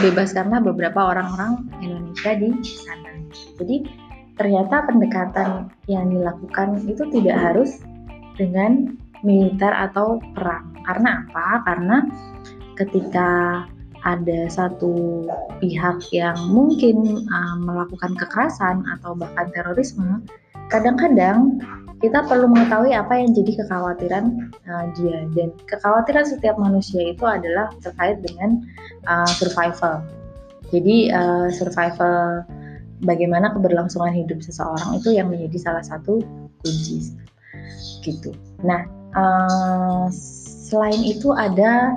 dibebaskanlah 0.00 0.64
beberapa 0.64 1.12
orang-orang 1.12 1.68
Indonesia 1.85 2.32
di 2.40 2.48
sana. 2.64 3.12
Jadi 3.61 3.85
ternyata 4.37 4.88
pendekatan 4.88 5.72
yang 5.88 6.09
dilakukan 6.09 6.80
itu 6.88 7.04
tidak 7.12 7.37
harus 7.37 7.80
dengan 8.37 8.96
militer 9.26 9.74
atau 9.74 10.22
perang. 10.38 10.70
Karena 10.86 11.26
apa? 11.26 11.66
Karena 11.66 11.96
ketika 12.78 13.62
ada 14.06 14.46
satu 14.46 15.26
pihak 15.58 15.98
yang 16.14 16.38
mungkin 16.46 17.26
uh, 17.26 17.56
melakukan 17.58 18.14
kekerasan 18.14 18.86
atau 18.98 19.18
bahkan 19.18 19.50
terorisme, 19.50 20.22
kadang-kadang 20.70 21.58
kita 21.98 22.22
perlu 22.28 22.46
mengetahui 22.46 22.92
apa 22.94 23.18
yang 23.18 23.34
jadi 23.34 23.66
kekhawatiran 23.66 24.52
uh, 24.68 24.84
dia 24.94 25.26
dan 25.34 25.50
kekhawatiran 25.66 26.22
setiap 26.28 26.54
manusia 26.60 27.10
itu 27.10 27.24
adalah 27.26 27.72
terkait 27.82 28.22
dengan 28.22 28.62
uh, 29.10 29.26
survival. 29.26 30.06
Jadi 30.70 31.10
uh, 31.10 31.50
survival 31.50 32.46
bagaimana 33.02 33.50
keberlangsungan 33.58 34.14
hidup 34.14 34.38
seseorang 34.38 35.02
itu 35.02 35.18
yang 35.18 35.32
menjadi 35.32 35.58
salah 35.58 35.84
satu 35.84 36.22
kunci 36.62 37.16
gitu. 38.06 38.30
Nah 38.62 38.95
uh, 39.16 40.07
selain 40.68 41.00
itu 41.00 41.33
ada 41.33 41.96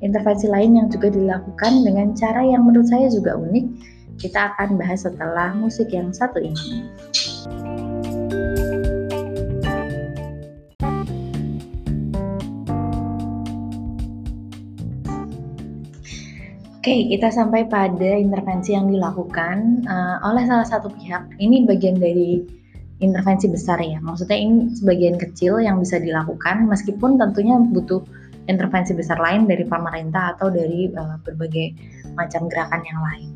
intervensi 0.00 0.46
lain 0.46 0.78
yang 0.78 0.88
juga 0.88 1.10
dilakukan 1.10 1.82
dengan 1.82 2.14
cara 2.14 2.44
yang 2.46 2.64
menurut 2.64 2.88
saya 2.88 3.10
juga 3.10 3.36
unik. 3.36 3.66
Kita 4.14 4.54
akan 4.54 4.78
bahas 4.78 5.02
setelah 5.02 5.50
musik 5.58 5.90
yang 5.90 6.14
satu 6.14 6.38
ini. 6.38 6.86
Oke, 16.84 17.08
kita 17.08 17.32
sampai 17.32 17.64
pada 17.64 18.12
intervensi 18.20 18.76
yang 18.76 18.92
dilakukan 18.92 19.88
uh, 19.88 20.20
oleh 20.28 20.44
salah 20.44 20.68
satu 20.68 20.92
pihak. 20.92 21.32
Ini 21.40 21.64
bagian 21.64 21.96
dari 21.96 22.44
intervensi 23.04 23.46
besar 23.52 23.78
ya. 23.84 24.00
Maksudnya 24.00 24.38
ini 24.40 24.72
sebagian 24.72 25.20
kecil 25.20 25.60
yang 25.60 25.78
bisa 25.78 26.00
dilakukan 26.00 26.64
meskipun 26.64 27.20
tentunya 27.20 27.60
butuh 27.60 28.00
intervensi 28.48 28.92
besar 28.92 29.20
lain 29.20 29.48
dari 29.48 29.64
pemerintah 29.64 30.36
atau 30.36 30.48
dari 30.52 30.92
uh, 30.92 31.16
berbagai 31.24 31.76
macam 32.16 32.48
gerakan 32.48 32.82
yang 32.84 33.00
lain. 33.00 33.28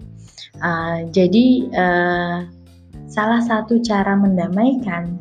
Uh, 0.59 0.99
jadi 1.13 1.47
uh, 1.77 2.39
salah 3.09 3.41
satu 3.45 3.81
cara 3.81 4.17
mendamaikan 4.17 5.17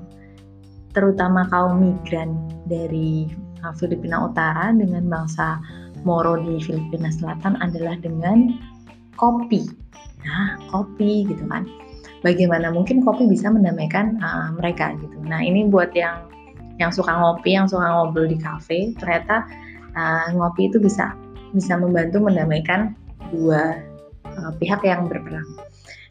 terutama 0.91 1.45
kaum 1.51 1.83
migran 1.83 2.35
dari 2.67 3.29
uh, 3.63 3.73
Filipina 3.75 4.27
Utara 4.27 4.73
dengan 4.73 5.07
bangsa 5.07 5.61
Moro 6.03 6.39
di 6.39 6.59
Filipina 6.63 7.11
Selatan 7.11 7.59
adalah 7.59 7.99
dengan 7.99 8.55
kopi. 9.19 9.65
Nah, 10.23 10.59
kopi 10.71 11.25
gitu 11.27 11.43
kan. 11.47 11.67
Bagaimana 12.25 12.73
mungkin 12.73 13.05
kopi 13.05 13.29
bisa 13.29 13.53
mendamaikan 13.53 14.17
uh, 14.17 14.49
mereka 14.57 14.97
gitu. 14.97 15.17
Nah, 15.25 15.41
ini 15.41 15.69
buat 15.69 15.93
yang 15.93 16.25
yang 16.77 16.93
suka 16.93 17.09
ngopi, 17.09 17.57
yang 17.57 17.65
suka 17.69 17.85
ngobrol 17.85 18.29
di 18.29 18.37
kafe, 18.37 18.93
ternyata 18.97 19.45
uh, 19.97 20.29
ngopi 20.33 20.69
itu 20.69 20.77
bisa 20.77 21.13
bisa 21.53 21.77
membantu 21.77 22.21
mendamaikan 22.21 22.93
dua 23.33 23.81
uh, 24.25 24.51
pihak 24.57 24.81
yang 24.85 25.09
berperang. 25.09 25.45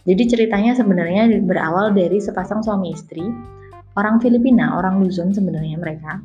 Jadi 0.06 0.22
ceritanya 0.30 0.78
sebenarnya 0.78 1.42
berawal 1.42 1.90
dari 1.90 2.22
sepasang 2.22 2.62
suami 2.62 2.94
istri, 2.94 3.26
orang 3.98 4.22
Filipina, 4.22 4.78
orang 4.78 5.02
Luzon 5.02 5.34
sebenarnya 5.34 5.74
mereka, 5.82 6.22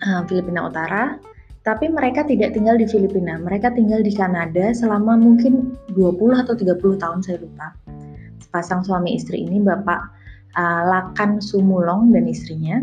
uh, 0.00 0.24
Filipina 0.24 0.64
Utara, 0.64 1.20
tapi 1.60 1.92
mereka 1.92 2.24
tidak 2.24 2.56
tinggal 2.56 2.80
di 2.80 2.88
Filipina, 2.88 3.36
mereka 3.36 3.68
tinggal 3.68 4.00
di 4.00 4.16
Kanada 4.16 4.72
selama 4.72 5.20
mungkin 5.20 5.76
20 5.92 6.40
atau 6.40 6.56
30 6.56 6.96
tahun 6.96 7.20
saya 7.20 7.36
lupa. 7.44 7.76
Sepasang 8.50 8.82
suami 8.82 9.14
istri 9.14 9.46
ini 9.46 9.62
Bapak 9.62 10.10
uh, 10.58 10.82
Lakan 10.90 11.38
Sumulong 11.38 12.10
dan 12.10 12.26
istrinya. 12.26 12.82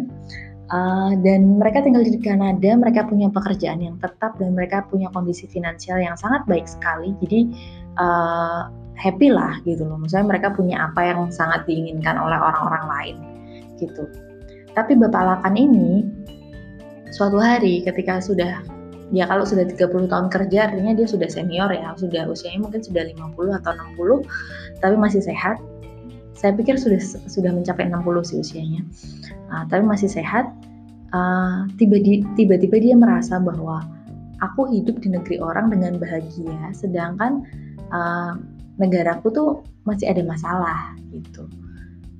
Uh, 0.71 1.15
dan 1.23 1.59
mereka 1.59 1.83
tinggal 1.83 2.07
di 2.07 2.15
Kanada, 2.19 2.75
mereka 2.75 3.03
punya 3.03 3.27
pekerjaan 3.27 3.83
yang 3.83 3.99
tetap 3.99 4.35
dan 4.39 4.55
mereka 4.55 4.83
punya 4.87 5.11
kondisi 5.11 5.43
finansial 5.51 5.99
yang 5.99 6.15
sangat 6.15 6.47
baik 6.47 6.67
sekali. 6.67 7.11
Jadi 7.19 7.51
uh, 7.99 8.71
happy 8.95 9.27
lah 9.27 9.59
gitu 9.67 9.83
loh. 9.83 9.99
Misalnya 9.99 10.39
mereka 10.39 10.55
punya 10.55 10.87
apa 10.87 11.03
yang 11.03 11.27
sangat 11.35 11.67
diinginkan 11.67 12.15
oleh 12.15 12.39
orang-orang 12.39 12.85
lain 12.87 13.15
gitu. 13.75 14.07
Tapi 14.71 14.95
Bapak 14.95 15.23
Lakan 15.23 15.55
ini 15.59 16.07
suatu 17.11 17.43
hari 17.43 17.83
ketika 17.83 18.23
sudah 18.23 18.63
ya 19.15 19.23
kalau 19.27 19.47
sudah 19.47 19.63
30 19.63 20.11
tahun 20.11 20.27
kerja 20.27 20.59
artinya 20.71 20.93
dia 20.97 21.07
sudah 21.07 21.29
senior 21.31 21.71
ya, 21.71 21.95
sudah 21.95 22.27
usianya 22.27 22.59
mungkin 22.63 22.83
sudah 22.83 23.03
50 23.07 23.59
atau 23.63 23.71
60 23.95 24.83
tapi 24.83 24.95
masih 24.99 25.21
sehat. 25.23 25.57
Saya 26.37 26.53
pikir 26.53 26.77
sudah 26.77 27.01
sudah 27.25 27.49
mencapai 27.49 27.89
60 27.89 28.29
sih 28.29 28.37
usianya. 28.37 28.81
Uh, 29.49 29.65
tapi 29.71 29.83
masih 29.87 30.11
sehat. 30.11 30.51
Uh, 31.15 31.63
tiba-tiba 31.79 32.75
dia 32.77 32.93
merasa 32.93 33.39
bahwa 33.39 33.79
aku 34.43 34.69
hidup 34.69 34.99
di 35.01 35.09
negeri 35.15 35.39
orang 35.39 35.71
dengan 35.71 35.97
bahagia 35.97 36.75
sedangkan 36.75 37.47
uh, 37.89 38.35
negaraku 38.77 39.31
tuh 39.33 39.49
masih 39.87 40.11
ada 40.11 40.21
masalah 40.27 40.93
gitu. 41.09 41.47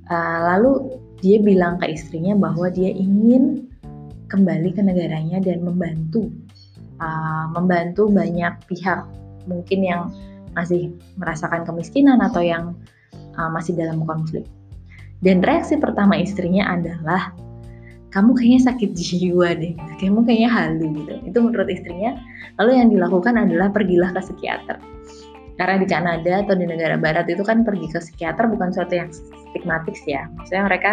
Uh, 0.08 0.40
lalu 0.54 0.98
dia 1.20 1.38
bilang 1.42 1.76
ke 1.78 1.92
istrinya 1.92 2.34
bahwa 2.34 2.72
dia 2.72 2.88
ingin 2.90 3.68
kembali 4.32 4.72
ke 4.72 4.80
negaranya 4.84 5.40
dan 5.40 5.64
membantu 5.64 6.32
uh, 7.00 7.46
membantu 7.54 8.10
banyak 8.10 8.54
pihak 8.66 9.06
mungkin 9.48 9.80
yang 9.82 10.02
masih 10.52 10.92
merasakan 11.16 11.62
kemiskinan 11.64 12.18
atau 12.20 12.42
yang 12.42 12.74
uh, 13.38 13.50
masih 13.50 13.74
dalam 13.78 14.02
konflik. 14.04 14.44
Dan 15.18 15.42
reaksi 15.42 15.74
pertama 15.78 16.14
istrinya 16.14 16.70
adalah 16.70 17.34
kamu 18.08 18.32
kayaknya 18.38 18.60
sakit 18.72 18.90
jiwa 18.96 19.48
deh, 19.52 19.74
kamu 20.00 20.24
kayaknya 20.24 20.50
halu 20.50 20.86
gitu. 20.96 21.12
Itu 21.28 21.38
menurut 21.44 21.68
istrinya. 21.68 22.16
Lalu 22.56 22.70
yang 22.80 22.88
dilakukan 22.88 23.34
adalah 23.36 23.68
pergilah 23.68 24.16
ke 24.16 24.20
psikiater. 24.24 24.80
Karena 25.58 25.74
di 25.76 25.86
Kanada 25.90 26.32
atau 26.46 26.54
di 26.54 26.64
negara 26.70 26.94
barat 26.94 27.26
itu 27.26 27.42
kan 27.42 27.66
pergi 27.66 27.90
ke 27.90 27.98
psikiater 27.98 28.46
bukan 28.46 28.70
suatu 28.70 28.94
yang 28.94 29.10
stigmatis 29.10 30.00
ya. 30.06 30.30
Maksudnya 30.38 30.64
mereka 30.70 30.92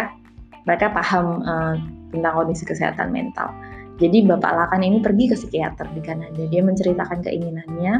mereka 0.66 0.90
paham 0.90 1.40
uh, 1.46 1.78
tentang 2.10 2.34
kondisi 2.34 2.66
kesehatan 2.66 3.14
mental. 3.14 3.48
Jadi 3.96 4.28
Bapak 4.28 4.52
Lakan 4.52 4.84
ini 4.84 4.98
pergi 5.00 5.32
ke 5.32 5.36
psikiater 5.36 5.88
di 5.96 6.04
Kanada. 6.04 6.42
Dia 6.52 6.60
menceritakan 6.60 7.24
keinginannya 7.24 7.94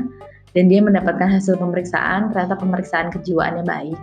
dan 0.52 0.64
dia 0.68 0.80
mendapatkan 0.84 1.28
hasil 1.28 1.56
pemeriksaan, 1.56 2.32
ternyata 2.32 2.56
pemeriksaan 2.60 3.08
kejiwaannya 3.12 3.64
baik. 3.64 3.98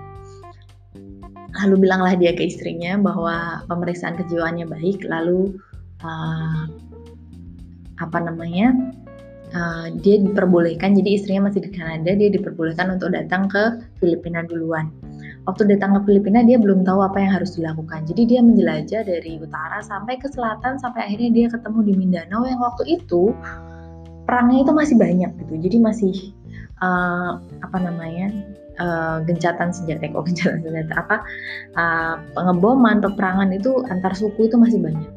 Lalu 1.53 1.75
bilanglah 1.85 2.17
dia 2.17 2.33
ke 2.33 2.49
istrinya 2.49 2.97
bahwa 2.97 3.61
pemeriksaan 3.69 4.17
kejiwaannya 4.17 4.65
baik, 4.65 5.05
lalu 5.05 5.53
uh, 6.01 6.65
apa 8.01 8.17
namanya? 8.21 8.73
Uh, 9.53 9.93
dia 10.01 10.17
diperbolehkan, 10.17 10.97
jadi 10.97 11.13
istrinya 11.13 11.53
masih 11.53 11.61
di 11.61 11.77
Kanada, 11.77 12.17
dia 12.17 12.33
diperbolehkan 12.33 12.97
untuk 12.97 13.13
datang 13.13 13.45
ke 13.45 13.85
Filipina 14.01 14.41
duluan 14.41 14.89
waktu 15.43 15.75
datang 15.75 15.99
ke 15.99 15.99
Filipina 16.07 16.39
dia 16.43 16.55
belum 16.55 16.87
tahu 16.87 17.03
apa 17.03 17.19
yang 17.19 17.31
harus 17.35 17.59
dilakukan. 17.59 18.07
Jadi 18.07 18.21
dia 18.27 18.39
menjelajah 18.39 19.01
dari 19.03 19.39
utara 19.43 19.83
sampai 19.83 20.15
ke 20.15 20.31
selatan 20.31 20.79
sampai 20.79 21.07
akhirnya 21.11 21.31
dia 21.31 21.47
ketemu 21.51 21.79
di 21.83 21.93
Mindanao 21.99 22.47
yang 22.47 22.59
waktu 22.63 22.99
itu 22.99 23.35
perangnya 24.23 24.63
itu 24.63 24.71
masih 24.71 24.95
banyak 24.95 25.31
gitu. 25.43 25.53
Jadi 25.59 25.77
masih 25.83 26.15
uh, 26.79 27.43
apa 27.59 27.77
namanya 27.77 28.31
uh, 28.79 29.17
gencatan 29.27 29.75
senjata, 29.75 30.07
kok 30.07 30.23
gencatan 30.31 30.63
senjata 30.63 30.93
apa 30.95 31.17
uh, 31.75 32.15
pengeboman 32.39 33.03
peperangan 33.03 33.51
itu 33.51 33.83
antar 33.91 34.15
suku 34.15 34.47
itu 34.47 34.55
masih 34.55 34.79
banyak. 34.79 35.11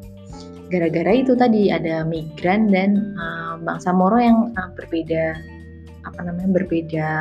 Gara-gara 0.67 1.11
itu 1.15 1.31
tadi 1.39 1.71
ada 1.71 2.03
migran 2.03 2.67
dan 2.67 3.15
uh, 3.15 3.55
bangsa 3.63 3.95
Moro 3.95 4.19
yang 4.19 4.51
uh, 4.59 4.69
berbeda 4.75 5.39
apa 6.03 6.19
namanya 6.23 6.51
berbeda 6.51 7.11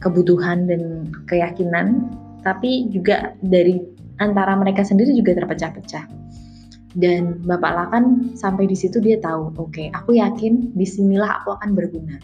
kebutuhan 0.00 0.68
dan 0.68 1.08
keyakinan, 1.28 2.10
tapi 2.44 2.88
juga 2.92 3.34
dari 3.42 3.80
antara 4.20 4.56
mereka 4.56 4.84
sendiri 4.84 5.12
juga 5.16 5.36
terpecah-pecah. 5.36 6.04
Dan 6.96 7.44
Bapak 7.44 7.72
Lakan 7.76 8.32
sampai 8.32 8.64
di 8.64 8.76
situ 8.76 9.04
dia 9.04 9.20
tahu, 9.20 9.52
oke, 9.60 9.68
okay, 9.68 9.92
aku 9.92 10.16
yakin 10.16 10.72
di 10.72 10.86
sinilah 10.88 11.44
aku 11.44 11.52
akan 11.60 11.76
berguna. 11.76 12.16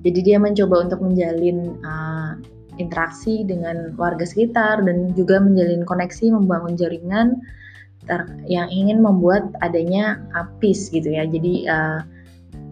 Jadi 0.00 0.24
dia 0.24 0.40
mencoba 0.40 0.88
untuk 0.88 1.04
menjalin 1.04 1.76
uh, 1.84 2.40
interaksi 2.80 3.44
dengan 3.44 3.92
warga 4.00 4.24
sekitar 4.24 4.80
dan 4.80 5.12
juga 5.12 5.36
menjalin 5.36 5.84
koneksi, 5.84 6.32
membangun 6.32 6.80
jaringan 6.80 7.36
yang 8.48 8.66
ingin 8.72 9.04
membuat 9.04 9.52
adanya 9.60 10.18
peace 10.58 10.88
gitu 10.88 11.12
ya. 11.12 11.28
Jadi 11.28 11.68
uh, 11.68 12.00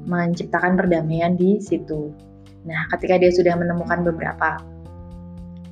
menciptakan 0.09 0.81
perdamaian 0.81 1.37
di 1.37 1.61
situ. 1.61 2.17
Nah, 2.69 2.85
ketika 2.93 3.17
dia 3.17 3.33
sudah 3.33 3.57
menemukan 3.57 4.05
beberapa 4.05 4.61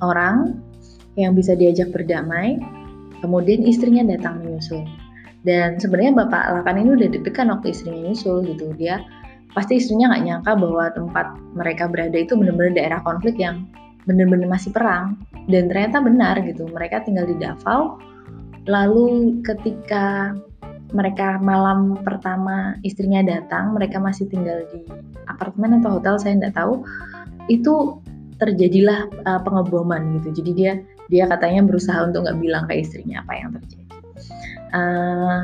orang 0.01 0.57
yang 1.13 1.37
bisa 1.37 1.53
diajak 1.53 1.93
berdamai, 1.93 2.57
kemudian 3.21 3.61
istrinya 3.65 4.01
datang 4.17 4.41
menyusul. 4.41 4.81
Dan 5.45 5.77
sebenarnya 5.77 6.25
Bapak 6.25 6.43
Lakan 6.59 6.81
ini 6.81 6.89
udah 6.97 7.07
deg-degan 7.13 7.53
waktu 7.53 7.71
istrinya 7.71 8.09
nyusul 8.09 8.43
gitu. 8.49 8.73
Dia 8.75 9.05
pasti 9.53 9.77
istrinya 9.77 10.11
nggak 10.11 10.23
nyangka 10.25 10.51
bahwa 10.57 10.85
tempat 10.91 11.27
mereka 11.53 11.85
berada 11.85 12.17
itu 12.17 12.33
benar-benar 12.33 12.73
daerah 12.73 12.99
konflik 13.05 13.37
yang 13.37 13.69
benar-benar 14.09 14.49
masih 14.49 14.73
perang. 14.73 15.21
Dan 15.47 15.69
ternyata 15.69 16.01
benar 16.01 16.35
gitu. 16.41 16.65
Mereka 16.67 17.05
tinggal 17.05 17.29
di 17.29 17.37
Davao. 17.37 18.01
Lalu 18.67 19.39
ketika 19.47 20.35
mereka 20.95 21.35
malam 21.43 21.99
pertama 22.03 22.79
istrinya 22.83 23.19
datang, 23.23 23.75
mereka 23.75 23.99
masih 23.99 24.27
tinggal 24.31 24.63
di 24.71 24.87
apartemen 25.27 25.83
atau 25.83 25.99
hotel, 25.99 26.15
saya 26.15 26.39
tidak 26.39 26.55
tahu. 26.55 26.83
Itu 27.51 27.99
terjadilah 28.37 29.09
uh, 29.25 29.41
pengeboman 29.43 30.21
gitu. 30.21 30.43
Jadi 30.43 30.51
dia 30.55 30.73
dia 31.07 31.25
katanya 31.27 31.63
berusaha 31.63 32.03
untuk 32.03 32.27
nggak 32.27 32.39
bilang 32.39 32.63
ke 32.67 32.79
istrinya 32.79 33.23
apa 33.23 33.33
yang 33.35 33.49
terjadi. 33.55 33.83
Uh, 34.75 35.39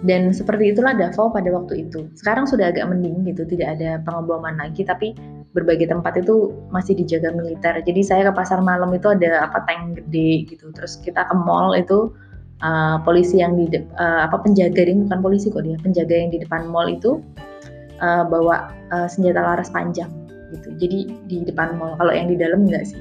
dan 0.00 0.32
seperti 0.32 0.72
itulah 0.72 0.96
Davao 0.96 1.28
pada 1.28 1.52
waktu 1.52 1.86
itu. 1.88 2.08
Sekarang 2.16 2.48
sudah 2.48 2.72
agak 2.72 2.88
mending 2.88 3.28
gitu, 3.28 3.44
tidak 3.44 3.76
ada 3.78 4.00
pengeboman 4.00 4.56
lagi, 4.56 4.80
tapi 4.80 5.12
berbagai 5.52 5.90
tempat 5.90 6.16
itu 6.24 6.54
masih 6.72 6.96
dijaga 6.96 7.34
militer. 7.34 7.74
Jadi 7.84 8.00
saya 8.00 8.22
ke 8.30 8.32
pasar 8.32 8.64
malam 8.64 8.94
itu 8.96 9.12
ada 9.12 9.50
apa 9.50 9.66
tank 9.68 10.00
gede 10.00 10.48
gitu. 10.56 10.72
Terus 10.72 10.96
kita 11.04 11.26
ke 11.28 11.34
mall 11.36 11.76
itu 11.76 12.14
uh, 12.62 12.96
polisi 13.02 13.40
yang 13.40 13.56
di 13.56 13.68
uh, 13.72 14.20
apa 14.24 14.40
penjaga 14.40 14.84
ini 14.84 15.08
bukan 15.08 15.20
polisi 15.20 15.52
kok 15.52 15.64
dia, 15.64 15.76
penjaga 15.80 16.14
yang 16.14 16.30
di 16.32 16.38
depan 16.40 16.68
mall 16.68 16.88
itu 16.88 17.20
uh, 18.00 18.24
bawa 18.24 18.72
uh, 18.92 19.08
senjata 19.08 19.40
laras 19.40 19.68
panjang 19.72 20.10
gitu. 20.54 20.68
Jadi 20.80 20.98
di 21.28 21.36
depan 21.44 21.76
mall. 21.76 21.96
Kalau 22.00 22.12
yang 22.12 22.28
di 22.30 22.36
dalam 22.36 22.66
enggak 22.66 22.88
sih. 22.88 23.00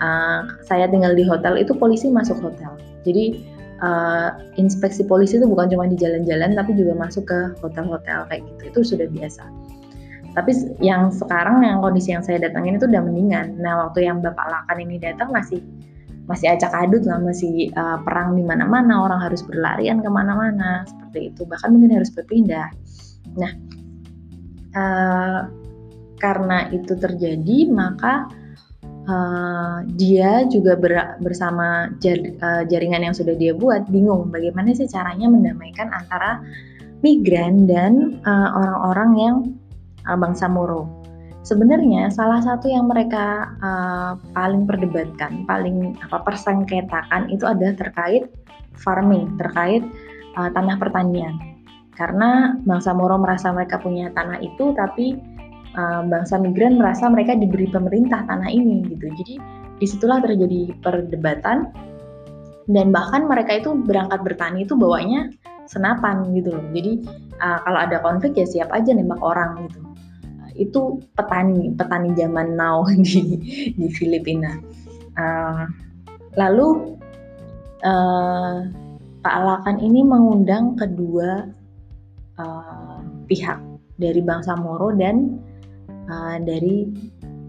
Uh, 0.00 0.48
saya 0.64 0.88
tinggal 0.88 1.12
di 1.12 1.28
hotel 1.28 1.60
itu 1.60 1.76
polisi 1.76 2.08
masuk 2.08 2.40
hotel. 2.40 2.72
Jadi 3.04 3.36
uh, 3.84 4.36
inspeksi 4.56 5.04
polisi 5.04 5.40
itu 5.40 5.46
bukan 5.48 5.72
cuma 5.72 5.88
di 5.88 5.96
jalan-jalan 5.96 6.54
tapi 6.54 6.76
juga 6.76 6.96
masuk 6.96 7.24
ke 7.26 7.38
hotel-hotel 7.60 8.28
kayak 8.28 8.42
gitu 8.46 8.62
itu 8.72 8.80
sudah 8.94 9.06
biasa 9.10 9.44
tapi 10.30 10.54
yang 10.78 11.10
sekarang 11.10 11.66
yang 11.66 11.82
kondisi 11.82 12.14
yang 12.14 12.22
saya 12.22 12.38
datangin 12.38 12.78
itu 12.78 12.86
udah 12.86 13.02
mendingan 13.02 13.58
nah 13.58 13.88
waktu 13.88 14.06
yang 14.06 14.22
bapak 14.22 14.46
lakan 14.46 14.78
ini 14.86 15.02
datang 15.02 15.34
masih 15.34 15.58
masih 16.30 16.54
acak 16.54 16.70
adut 16.70 17.02
lah 17.02 17.18
masih 17.18 17.74
uh, 17.74 17.98
perang 18.06 18.38
di 18.38 18.46
mana-mana 18.46 19.02
orang 19.02 19.18
harus 19.18 19.42
berlarian 19.42 19.98
ke 19.98 20.06
mana-mana 20.06 20.86
seperti 20.86 21.34
itu 21.34 21.42
bahkan 21.42 21.74
mungkin 21.74 21.98
harus 21.98 22.14
berpindah 22.14 22.70
nah 23.34 23.52
uh, 24.78 25.40
karena 26.22 26.70
itu 26.70 26.94
terjadi 26.94 27.66
maka 27.74 28.30
uh, 29.10 29.82
dia 29.98 30.46
juga 30.46 30.78
ber, 30.78 31.18
bersama 31.18 31.90
jar, 31.98 32.22
uh, 32.38 32.62
jaringan 32.70 33.10
yang 33.10 33.14
sudah 33.16 33.34
dia 33.34 33.50
buat 33.50 33.90
bingung 33.90 34.30
bagaimana 34.30 34.70
sih 34.70 34.86
caranya 34.86 35.26
mendamaikan 35.26 35.90
antara 35.90 36.38
migran 37.00 37.64
dan 37.64 38.20
orang-orang 38.28 39.10
uh, 39.10 39.18
yang 39.18 39.36
uh, 40.04 40.18
bangsa 40.20 40.46
Moro. 40.46 40.99
Sebenarnya 41.40 42.12
salah 42.12 42.44
satu 42.44 42.68
yang 42.68 42.84
mereka 42.84 43.48
uh, 43.64 44.12
paling 44.36 44.68
perdebatkan, 44.68 45.48
paling 45.48 45.96
apa 46.04 46.20
persengketakan 46.20 47.32
itu 47.32 47.48
adalah 47.48 47.72
terkait 47.80 48.28
farming, 48.76 49.40
terkait 49.40 49.80
uh, 50.36 50.52
tanah 50.52 50.76
pertanian. 50.76 51.32
Karena 51.96 52.60
bangsa 52.68 52.92
Moro 52.92 53.16
merasa 53.16 53.52
mereka 53.56 53.80
punya 53.80 54.12
tanah 54.12 54.36
itu, 54.44 54.76
tapi 54.76 55.16
uh, 55.80 56.04
bangsa 56.04 56.36
migran 56.36 56.76
merasa 56.76 57.08
mereka 57.08 57.32
diberi 57.32 57.72
pemerintah 57.72 58.20
tanah 58.28 58.52
ini 58.52 58.84
gitu. 58.92 59.08
Jadi 59.08 59.34
di 59.80 59.86
situlah 59.88 60.20
terjadi 60.20 60.76
perdebatan 60.84 61.72
dan 62.68 62.92
bahkan 62.92 63.24
mereka 63.24 63.64
itu 63.64 63.80
berangkat 63.88 64.20
bertani 64.22 64.68
itu 64.68 64.76
bawanya 64.76 65.32
senapan 65.64 66.28
gitu 66.36 66.52
loh. 66.52 66.64
Jadi 66.76 67.00
uh, 67.40 67.58
kalau 67.64 67.78
ada 67.80 67.96
konflik 68.04 68.36
ya 68.36 68.44
siap 68.44 68.68
aja 68.76 68.92
nembak 68.92 69.18
orang 69.24 69.66
gitu. 69.66 69.89
Itu 70.60 71.00
petani 71.16 71.72
petani 71.72 72.12
zaman 72.12 72.54
now 72.54 72.84
di 73.08 73.40
di 73.72 73.86
Filipina. 73.96 74.60
Uh, 75.16 75.64
lalu 76.36 77.00
uh, 77.82 78.68
Pak 79.20 79.34
Alakan 79.36 79.80
ini 79.80 80.04
mengundang 80.04 80.76
kedua 80.76 81.48
uh, 82.40 83.00
pihak 83.28 83.60
dari 84.00 84.20
bangsa 84.24 84.56
Moro 84.56 84.92
dan 84.96 85.36
uh, 86.08 86.36
dari 86.40 86.88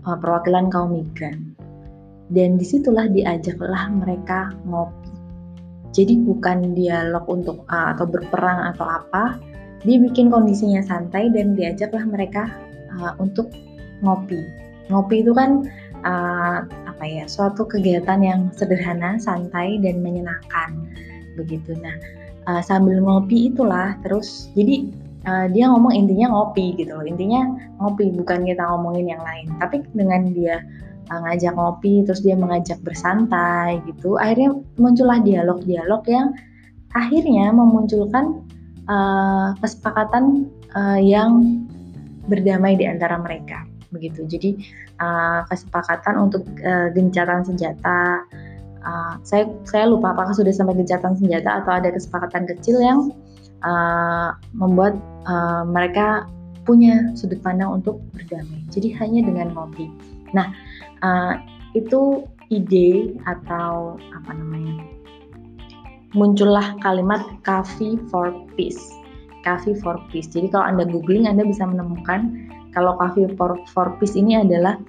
uh, 0.04 0.18
perwakilan 0.20 0.68
kaum 0.68 1.00
migran. 1.00 1.56
Dan 2.32 2.56
di 2.56 2.64
situlah 2.64 3.12
diajaklah 3.12 3.92
mereka 3.92 4.56
ngopi. 4.64 5.12
Jadi 5.92 6.24
bukan 6.24 6.72
dialog 6.72 7.28
untuk 7.28 7.68
uh, 7.68 7.92
atau 7.92 8.08
berperang 8.08 8.72
atau 8.72 8.88
apa, 8.88 9.36
dia 9.84 10.00
bikin 10.00 10.32
kondisinya 10.32 10.80
santai 10.80 11.28
dan 11.36 11.60
diajaklah 11.60 12.08
mereka 12.08 12.48
untuk 13.18 13.50
ngopi. 14.06 14.40
Ngopi 14.90 15.24
itu 15.24 15.32
kan 15.34 15.66
uh, 16.06 16.66
apa 16.68 17.04
ya, 17.06 17.26
suatu 17.26 17.66
kegiatan 17.66 18.22
yang 18.22 18.50
sederhana, 18.54 19.18
santai 19.22 19.80
dan 19.82 20.02
menyenangkan 20.04 20.90
begitu. 21.40 21.74
Nah, 21.80 21.96
uh, 22.50 22.62
sambil 22.64 23.02
ngopi 23.02 23.54
itulah 23.54 23.98
terus 24.02 24.50
jadi 24.58 24.90
uh, 25.28 25.46
dia 25.52 25.70
ngomong 25.70 25.94
intinya 25.94 26.34
ngopi 26.34 26.74
gitu 26.78 26.94
loh 26.96 27.06
intinya 27.06 27.46
ngopi 27.82 28.10
bukan 28.14 28.46
kita 28.46 28.64
ngomongin 28.66 29.18
yang 29.18 29.22
lain 29.22 29.48
tapi 29.62 29.84
dengan 29.94 30.32
dia 30.34 30.64
uh, 31.14 31.20
ngajak 31.28 31.54
ngopi 31.54 32.06
terus 32.06 32.22
dia 32.26 32.38
mengajak 32.38 32.80
bersantai 32.82 33.82
gitu 33.86 34.18
akhirnya 34.18 34.58
muncullah 34.82 35.20
dialog-dialog 35.22 36.02
yang 36.10 36.34
akhirnya 36.98 37.54
memunculkan 37.54 38.44
uh, 38.90 39.56
kesepakatan 39.62 40.50
uh, 40.76 41.00
yang 41.00 41.64
berdamai 42.28 42.78
di 42.78 42.86
antara 42.86 43.18
mereka 43.18 43.66
begitu 43.92 44.24
jadi 44.24 44.56
uh, 45.04 45.44
kesepakatan 45.52 46.16
untuk 46.30 46.48
uh, 46.64 46.88
gencatan 46.96 47.44
senjata 47.44 48.24
uh, 48.86 49.14
saya 49.26 49.50
saya 49.68 49.90
lupa 49.90 50.16
apakah 50.16 50.32
sudah 50.32 50.54
sampai 50.54 50.78
gencatan 50.80 51.18
senjata 51.18 51.64
atau 51.64 51.72
ada 51.76 51.90
kesepakatan 51.92 52.48
kecil 52.48 52.80
yang 52.80 53.12
uh, 53.66 54.34
membuat 54.56 54.98
uh, 55.28 55.64
mereka 55.66 56.26
punya 56.64 57.10
sudut 57.18 57.42
pandang 57.42 57.82
untuk 57.82 58.02
berdamai. 58.14 58.62
Jadi 58.70 58.94
hanya 59.02 59.26
dengan 59.26 59.54
ngopi. 59.58 59.90
Nah, 60.32 60.54
uh, 61.02 61.42
itu 61.74 62.26
ide 62.54 63.18
atau 63.26 63.98
apa 64.14 64.32
namanya? 64.36 64.86
Muncullah 66.12 66.76
kalimat 66.84 67.24
coffee 67.48 67.96
for 68.12 68.36
peace. 68.60 69.01
Coffee 69.42 69.78
for 69.78 69.98
peace. 70.14 70.30
Jadi 70.30 70.54
kalau 70.54 70.66
Anda 70.70 70.86
googling 70.86 71.26
Anda 71.26 71.46
bisa 71.46 71.66
menemukan 71.66 72.50
kalau 72.72 72.96
coffee 72.96 73.28
for, 73.36 73.60
for 73.72 73.94
peace 74.00 74.16
ini 74.16 74.40
adalah 74.40 74.80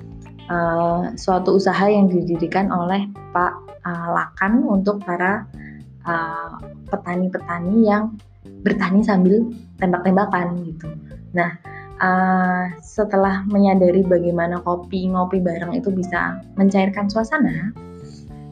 uh, 0.47 1.13
suatu 1.19 1.59
usaha 1.59 1.83
yang 1.89 2.07
didirikan 2.09 2.71
oleh 2.71 3.11
Pak 3.35 3.53
uh, 3.87 4.09
Lakan 4.15 4.63
untuk 4.67 5.03
para 5.03 5.47
petani-petani 6.91 7.75
uh, 7.79 7.87
yang 7.87 8.05
bertani 8.67 9.07
sambil 9.07 9.47
tembak-tembakan 9.79 10.59
gitu. 10.67 10.91
Nah, 11.31 11.55
uh, 12.03 12.67
setelah 12.83 13.47
menyadari 13.47 14.03
bagaimana 14.03 14.59
kopi 14.67 15.07
ngopi 15.11 15.39
bareng 15.39 15.79
itu 15.79 15.95
bisa 15.95 16.43
mencairkan 16.59 17.07
suasana, 17.07 17.71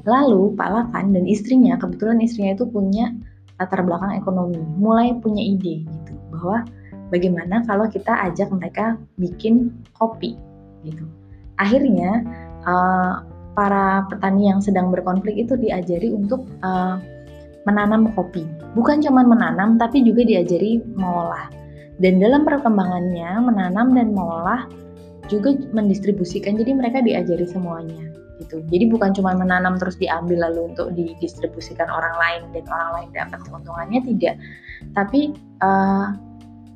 lalu 0.07 0.55
Pak 0.55 0.71
Lakan 0.71 1.11
dan 1.11 1.27
istrinya 1.27 1.75
kebetulan 1.75 2.23
istrinya 2.23 2.55
itu 2.55 2.67
punya 2.71 3.11
latar 3.61 3.85
belakang 3.85 4.17
ekonomi, 4.17 4.59
mulai 4.81 5.13
punya 5.21 5.45
ide 5.45 5.85
gitu 5.85 6.13
bahwa 6.33 6.65
bagaimana 7.13 7.61
kalau 7.69 7.85
kita 7.87 8.11
ajak 8.33 8.49
mereka 8.49 8.97
bikin 9.21 9.71
kopi 9.95 10.41
gitu. 10.83 11.05
Akhirnya 11.61 12.25
uh, 12.65 13.21
para 13.53 14.09
petani 14.09 14.49
yang 14.49 14.65
sedang 14.65 14.89
berkonflik 14.89 15.37
itu 15.37 15.61
diajari 15.61 16.09
untuk 16.09 16.49
uh, 16.65 16.97
menanam 17.69 18.09
kopi. 18.17 18.47
Bukan 18.73 19.05
cuma 19.05 19.21
menanam, 19.21 19.77
tapi 19.77 20.01
juga 20.01 20.25
diajari 20.25 20.81
mengolah. 20.97 21.53
Dan 22.01 22.17
dalam 22.17 22.49
perkembangannya, 22.49 23.45
menanam 23.45 23.93
dan 23.93 24.17
mengolah 24.17 24.65
juga 25.29 25.53
mendistribusikan. 25.77 26.57
Jadi 26.57 26.73
mereka 26.73 27.05
diajari 27.05 27.45
semuanya. 27.45 28.09
Gitu. 28.41 28.65
Jadi 28.73 28.85
bukan 28.89 29.13
cuma 29.13 29.37
menanam 29.37 29.77
terus 29.77 30.01
diambil 30.01 30.49
lalu 30.49 30.73
untuk 30.73 30.97
didistribusikan 30.97 31.93
orang 31.93 32.17
lain 32.17 32.43
dan 32.57 32.65
orang 32.73 32.91
lain 32.97 33.09
dapat 33.13 33.41
keuntungannya 33.45 34.01
tidak. 34.09 34.35
Tapi 34.97 35.37
uh, 35.61 36.17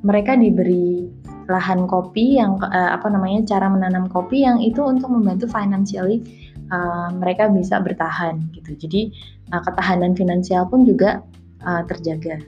mereka 0.05 0.37
diberi 0.37 1.09
lahan 1.49 1.89
kopi 1.89 2.37
yang 2.37 2.61
uh, 2.61 2.93
apa 2.93 3.09
namanya 3.09 3.45
cara 3.49 3.65
menanam 3.69 4.05
kopi 4.09 4.45
yang 4.45 4.61
itu 4.61 4.81
untuk 4.85 5.09
membantu 5.09 5.49
financially 5.49 6.21
uh, 6.69 7.09
mereka 7.17 7.49
bisa 7.49 7.81
bertahan 7.81 8.45
gitu. 8.53 8.77
Jadi 8.77 9.01
uh, 9.49 9.61
ketahanan 9.65 10.13
finansial 10.13 10.69
pun 10.69 10.85
juga 10.85 11.25
uh, 11.65 11.81
terjaga. 11.89 12.41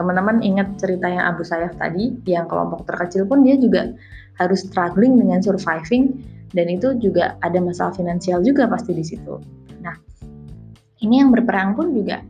Teman-teman 0.00 0.40
ingat 0.40 0.80
ceritanya 0.80 1.28
Abu 1.28 1.44
Sayyaf 1.44 1.76
tadi, 1.76 2.16
yang 2.24 2.48
kelompok 2.48 2.88
terkecil 2.88 3.28
pun 3.28 3.44
dia 3.44 3.60
juga 3.60 3.92
harus 4.40 4.64
struggling 4.64 5.20
dengan 5.20 5.44
surviving 5.44 6.16
dan 6.52 6.66
itu 6.68 6.96
juga 7.00 7.36
ada 7.44 7.58
masalah 7.60 7.92
finansial 7.96 8.40
juga 8.40 8.68
pasti 8.68 8.92
di 8.96 9.04
situ. 9.04 9.40
Nah, 9.80 9.96
ini 11.00 11.20
yang 11.20 11.32
berperang 11.32 11.74
pun 11.74 11.92
juga 11.92 12.20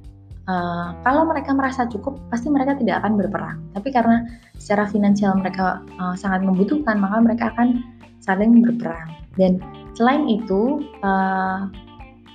uh, 0.48 0.96
kalau 1.02 1.26
mereka 1.28 1.54
merasa 1.54 1.86
cukup 1.86 2.18
pasti 2.30 2.50
mereka 2.50 2.78
tidak 2.78 3.02
akan 3.02 3.18
berperang. 3.18 3.58
Tapi 3.74 3.88
karena 3.94 4.26
secara 4.58 4.88
finansial 4.90 5.38
mereka 5.38 5.82
uh, 5.98 6.14
sangat 6.18 6.42
membutuhkan, 6.42 6.98
maka 6.98 7.20
mereka 7.20 7.54
akan 7.54 7.82
saling 8.22 8.62
berperang. 8.62 9.10
Dan 9.34 9.58
Selain 9.92 10.24
itu, 10.24 10.80
uh, 11.04 11.68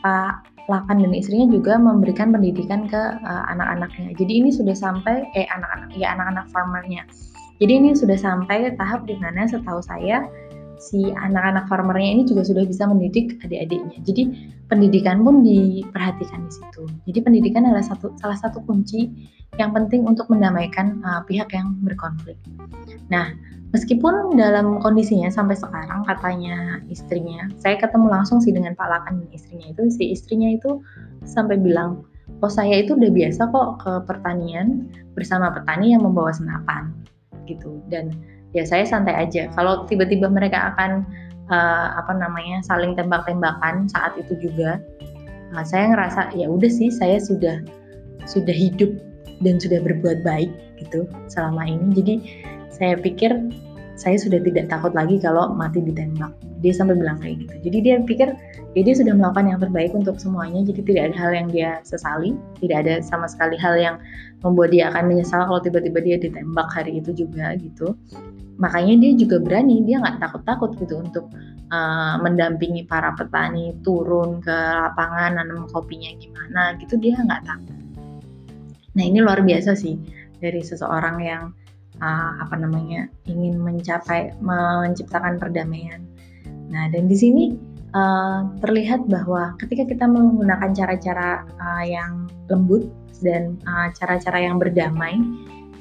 Pak 0.05 0.45
Lakan 0.67 0.99
dan 0.99 1.15
istrinya 1.15 1.47
juga 1.47 1.79
memberikan 1.79 2.35
pendidikan 2.35 2.91
ke 2.91 2.99
uh, 2.99 3.43
anak-anaknya. 3.55 4.11
Jadi 4.19 4.43
ini 4.43 4.49
sudah 4.51 4.75
sampai 4.75 5.23
eh 5.31 5.47
anak-anak 5.47 5.95
ya 5.95 6.11
anak-anak 6.11 6.45
farmernya. 6.51 7.07
Jadi 7.57 7.71
ini 7.71 7.89
sudah 7.95 8.19
sampai 8.19 8.75
tahap 8.75 9.07
di 9.07 9.15
mana 9.15 9.47
setahu 9.47 9.79
saya 9.79 10.27
si 10.77 11.09
anak-anak 11.13 11.65
farmernya 11.65 12.21
ini 12.21 12.23
juga 12.25 12.45
sudah 12.45 12.63
bisa 12.65 12.85
mendidik 12.85 13.37
adik-adiknya. 13.41 13.97
Jadi 14.05 14.23
pendidikan 14.69 15.25
pun 15.25 15.41
diperhatikan 15.41 16.45
di 16.45 16.51
situ. 16.53 16.83
Jadi 17.09 17.19
pendidikan 17.21 17.65
adalah 17.65 17.85
satu 17.85 18.13
salah 18.21 18.37
satu 18.37 18.61
kunci 18.63 19.09
yang 19.57 19.73
penting 19.73 20.05
untuk 20.05 20.29
mendamaikan 20.29 21.01
uh, 21.01 21.25
pihak 21.25 21.49
yang 21.55 21.73
berkonflik. 21.81 22.37
Nah, 23.09 23.33
meskipun 23.73 24.37
dalam 24.37 24.77
kondisinya 24.83 25.33
sampai 25.33 25.57
sekarang 25.57 26.05
katanya 26.05 26.83
istrinya, 26.91 27.49
saya 27.57 27.79
ketemu 27.81 28.07
langsung 28.11 28.37
sih 28.37 28.53
dengan 28.53 28.77
Pak 28.77 28.87
Lakan 28.87 29.23
dan 29.25 29.29
istrinya 29.33 29.67
itu, 29.73 29.83
si 29.89 30.13
istrinya 30.13 30.53
itu 30.53 30.83
sampai 31.25 31.57
bilang, 31.57 32.05
oh 32.43 32.51
saya 32.51 32.85
itu 32.85 32.93
udah 32.93 33.09
biasa 33.09 33.49
kok 33.49 33.69
ke 33.81 33.91
pertanian 34.05 34.91
bersama 35.17 35.49
petani 35.49 35.97
yang 35.97 36.05
membawa 36.05 36.29
senapan 36.29 36.93
gitu 37.47 37.79
dan 37.87 38.11
ya 38.55 38.63
saya 38.63 38.83
santai 38.87 39.15
aja. 39.15 39.51
Kalau 39.55 39.87
tiba-tiba 39.87 40.31
mereka 40.31 40.73
akan 40.73 41.03
uh, 41.51 41.87
apa 41.99 42.13
namanya 42.15 42.63
saling 42.63 42.95
tembak-tembakan 42.95 43.87
saat 43.91 44.15
itu 44.19 44.37
juga 44.39 44.79
uh, 45.55 45.65
saya 45.65 45.91
ngerasa 45.95 46.35
ya 46.35 46.47
udah 46.47 46.71
sih 46.71 46.91
saya 46.91 47.19
sudah 47.19 47.63
sudah 48.27 48.53
hidup 48.53 48.91
dan 49.43 49.61
sudah 49.61 49.79
berbuat 49.83 50.23
baik 50.23 50.51
gitu 50.79 51.07
selama 51.31 51.67
ini. 51.67 51.87
Jadi 51.95 52.13
saya 52.71 52.95
pikir 52.99 53.33
saya 53.97 54.13
sudah 54.21 54.37
tidak 54.45 54.69
takut 54.69 54.93
lagi 54.93 55.17
kalau 55.17 55.49
mati 55.51 55.81
ditembak. 55.81 56.29
Dia 56.61 56.73
sampai 56.73 56.97
bilang 56.97 57.17
kayak 57.21 57.45
gitu. 57.45 57.55
Jadi 57.69 57.77
dia 57.81 57.95
pikir 58.01 58.29
ya 58.77 58.85
dia 58.85 58.93
sudah 58.93 59.17
melakukan 59.17 59.49
yang 59.49 59.57
terbaik 59.57 59.89
untuk 59.97 60.21
semuanya 60.21 60.61
jadi 60.61 60.81
tidak 60.85 61.03
ada 61.09 61.17
hal 61.17 61.31
yang 61.33 61.47
dia 61.49 61.69
sesali 61.81 62.37
tidak 62.61 62.85
ada 62.85 62.93
sama 63.01 63.25
sekali 63.25 63.57
hal 63.57 63.73
yang 63.73 63.97
membuat 64.45 64.69
dia 64.69 64.93
akan 64.93 65.09
menyesal 65.09 65.49
kalau 65.49 65.57
tiba-tiba 65.57 65.97
dia 66.05 66.17
ditembak 66.21 66.69
hari 66.69 67.01
itu 67.01 67.09
juga 67.09 67.57
gitu 67.57 67.97
makanya 68.57 69.05
dia 69.05 69.11
juga 69.13 69.37
berani 69.37 69.85
dia 69.85 70.01
nggak 70.01 70.17
takut-takut 70.17 70.73
gitu 70.81 70.97
untuk 70.97 71.29
uh, 71.69 72.17
mendampingi 72.21 72.89
para 72.89 73.13
petani 73.13 73.77
turun 73.85 74.41
ke 74.41 74.53
lapangan 74.53 75.37
nanam 75.37 75.69
kopinya 75.69 76.09
gimana 76.17 76.73
gitu 76.81 76.97
dia 76.97 77.17
nggak 77.21 77.45
takut. 77.45 77.77
Nah 78.97 79.03
ini 79.05 79.21
luar 79.21 79.45
biasa 79.45 79.77
sih 79.77 79.95
dari 80.41 80.61
seseorang 80.65 81.17
yang 81.21 81.43
uh, 82.01 82.31
apa 82.41 82.57
namanya 82.57 83.05
ingin 83.29 83.61
mencapai 83.61 84.33
menciptakan 84.41 85.37
perdamaian. 85.37 86.01
Nah 86.73 86.89
dan 86.89 87.05
di 87.05 87.17
sini 87.17 87.43
uh, 87.93 88.41
terlihat 88.65 89.05
bahwa 89.05 89.53
ketika 89.61 89.85
kita 89.85 90.05
menggunakan 90.09 90.73
cara-cara 90.73 91.45
uh, 91.61 91.85
yang 91.85 92.25
lembut 92.49 92.89
dan 93.21 93.57
cara-cara 93.97 94.37
uh, 94.37 94.43
yang 94.49 94.57
berdamai 94.57 95.17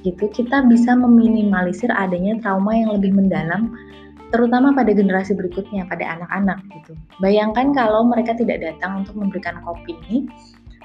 gitu 0.06 0.30
kita 0.30 0.62
bisa 0.70 0.94
meminimalisir 0.94 1.90
adanya 1.90 2.38
trauma 2.38 2.70
yang 2.70 2.94
lebih 2.94 3.10
mendalam 3.10 3.74
terutama 4.30 4.74
pada 4.74 4.90
generasi 4.90 5.34
berikutnya 5.34 5.86
pada 5.86 6.18
anak-anak 6.18 6.58
gitu. 6.74 6.98
Bayangkan 7.22 7.70
kalau 7.74 8.06
mereka 8.06 8.34
tidak 8.34 8.62
datang 8.62 9.06
untuk 9.06 9.14
memberikan 9.18 9.62
kopi 9.62 9.94
ini 10.06 10.26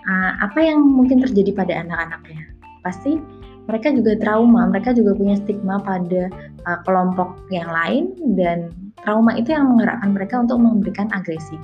uh, 0.06 0.38
apa 0.42 0.62
yang 0.62 0.82
mungkin 0.82 1.22
terjadi 1.26 1.54
pada 1.54 1.74
anak-anaknya? 1.82 2.54
Pasti 2.86 3.18
mereka 3.66 3.94
juga 3.94 4.18
trauma, 4.18 4.70
mereka 4.70 4.94
juga 4.94 5.18
punya 5.18 5.38
stigma 5.42 5.82
pada 5.82 6.30
uh, 6.70 6.80
kelompok 6.86 7.38
yang 7.54 7.70
lain 7.70 8.14
dan 8.38 8.74
trauma 9.02 9.34
itu 9.38 9.54
yang 9.54 9.74
menggerakkan 9.74 10.14
mereka 10.14 10.36
untuk 10.42 10.58
memberikan 10.62 11.10
agresi. 11.14 11.58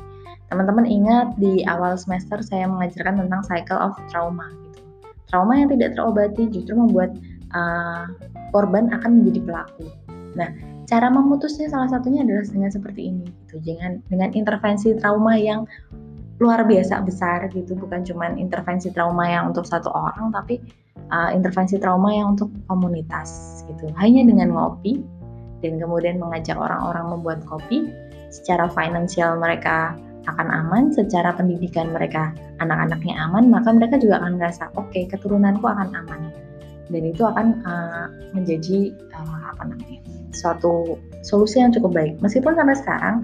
Teman-teman 0.47 0.87
ingat 0.87 1.35
di 1.37 1.61
awal 1.67 1.99
semester 1.99 2.39
saya 2.39 2.65
mengajarkan 2.71 3.19
tentang 3.19 3.41
cycle 3.43 3.77
of 3.77 3.93
trauma 4.07 4.47
gitu. 4.71 4.81
Trauma 5.27 5.59
yang 5.59 5.67
tidak 5.67 5.99
terobati 5.99 6.47
justru 6.47 6.73
membuat 6.73 7.11
uh, 7.53 8.07
korban 8.51 8.91
akan 8.91 9.21
menjadi 9.21 9.39
pelaku. 9.45 9.85
Nah, 10.35 10.49
cara 10.87 11.11
memutusnya 11.11 11.67
salah 11.67 11.91
satunya 11.91 12.23
adalah 12.23 12.47
dengan 12.47 12.71
seperti 12.71 13.11
ini 13.11 13.27
gitu. 13.45 13.59
Jangan 13.63 14.03
dengan 14.07 14.29
intervensi 14.33 14.95
trauma 14.97 15.35
yang 15.35 15.67
luar 16.37 16.63
biasa 16.63 17.01
besar 17.01 17.49
gitu, 17.49 17.73
bukan 17.73 18.05
cuma 18.05 18.29
intervensi 18.37 18.93
trauma 18.93 19.25
yang 19.25 19.49
untuk 19.51 19.65
satu 19.65 19.89
orang 19.89 20.29
tapi 20.29 20.61
uh, 21.09 21.33
intervensi 21.33 21.81
trauma 21.81 22.13
yang 22.13 22.37
untuk 22.37 22.53
komunitas 22.69 23.61
gitu. 23.65 23.89
Hanya 23.97 24.23
dengan 24.23 24.53
ngopi 24.53 25.01
dan 25.65 25.81
kemudian 25.81 26.21
mengajak 26.21 26.55
orang-orang 26.55 27.17
membuat 27.17 27.39
kopi, 27.49 27.89
secara 28.29 28.69
finansial 28.69 29.41
mereka 29.41 29.97
akan 30.29 30.47
aman, 30.51 30.91
secara 30.93 31.33
pendidikan 31.33 31.89
mereka 31.95 32.35
anak-anaknya 32.61 33.15
aman, 33.17 33.49
maka 33.49 33.73
mereka 33.73 33.95
juga 33.97 34.21
akan 34.21 34.37
merasa 34.37 34.69
oke 34.77 34.91
okay, 34.93 35.09
keturunanku 35.09 35.65
akan 35.65 35.89
aman 36.05 36.21
dan 36.87 37.01
itu 37.03 37.23
akan 37.23 37.61
uh, 37.67 38.07
menjadi 38.31 38.95
uh, 39.13 39.53
apa 39.55 39.63
namanya 39.73 39.99
suatu 40.35 40.99
solusi 41.25 41.59
yang 41.59 41.73
cukup 41.73 41.95
baik. 41.95 42.13
Meskipun 42.23 42.53
sampai 42.55 42.75
sekarang 42.77 43.15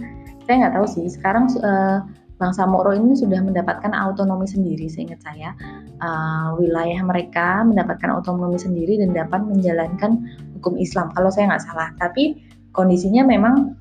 saya 0.44 0.56
nggak 0.68 0.76
tahu 0.76 0.88
sih 0.88 1.06
sekarang 1.08 1.48
uh, 1.64 2.04
Bangsa 2.42 2.68
Moro 2.68 2.92
ini 2.92 3.16
sudah 3.16 3.40
mendapatkan 3.40 3.94
autonomi 3.96 4.44
sendiri, 4.50 4.90
seingat 4.92 5.22
saya. 5.24 5.56
Uh, 6.04 6.58
wilayah 6.60 7.00
mereka 7.00 7.64
mendapatkan 7.64 8.10
autonomi 8.12 8.60
sendiri 8.60 9.00
dan 9.00 9.16
dapat 9.16 9.46
menjalankan 9.48 10.28
hukum 10.60 10.76
Islam, 10.76 11.14
kalau 11.16 11.32
saya 11.32 11.54
nggak 11.54 11.64
salah. 11.64 11.96
Tapi 12.02 12.44
kondisinya 12.76 13.24
memang 13.24 13.78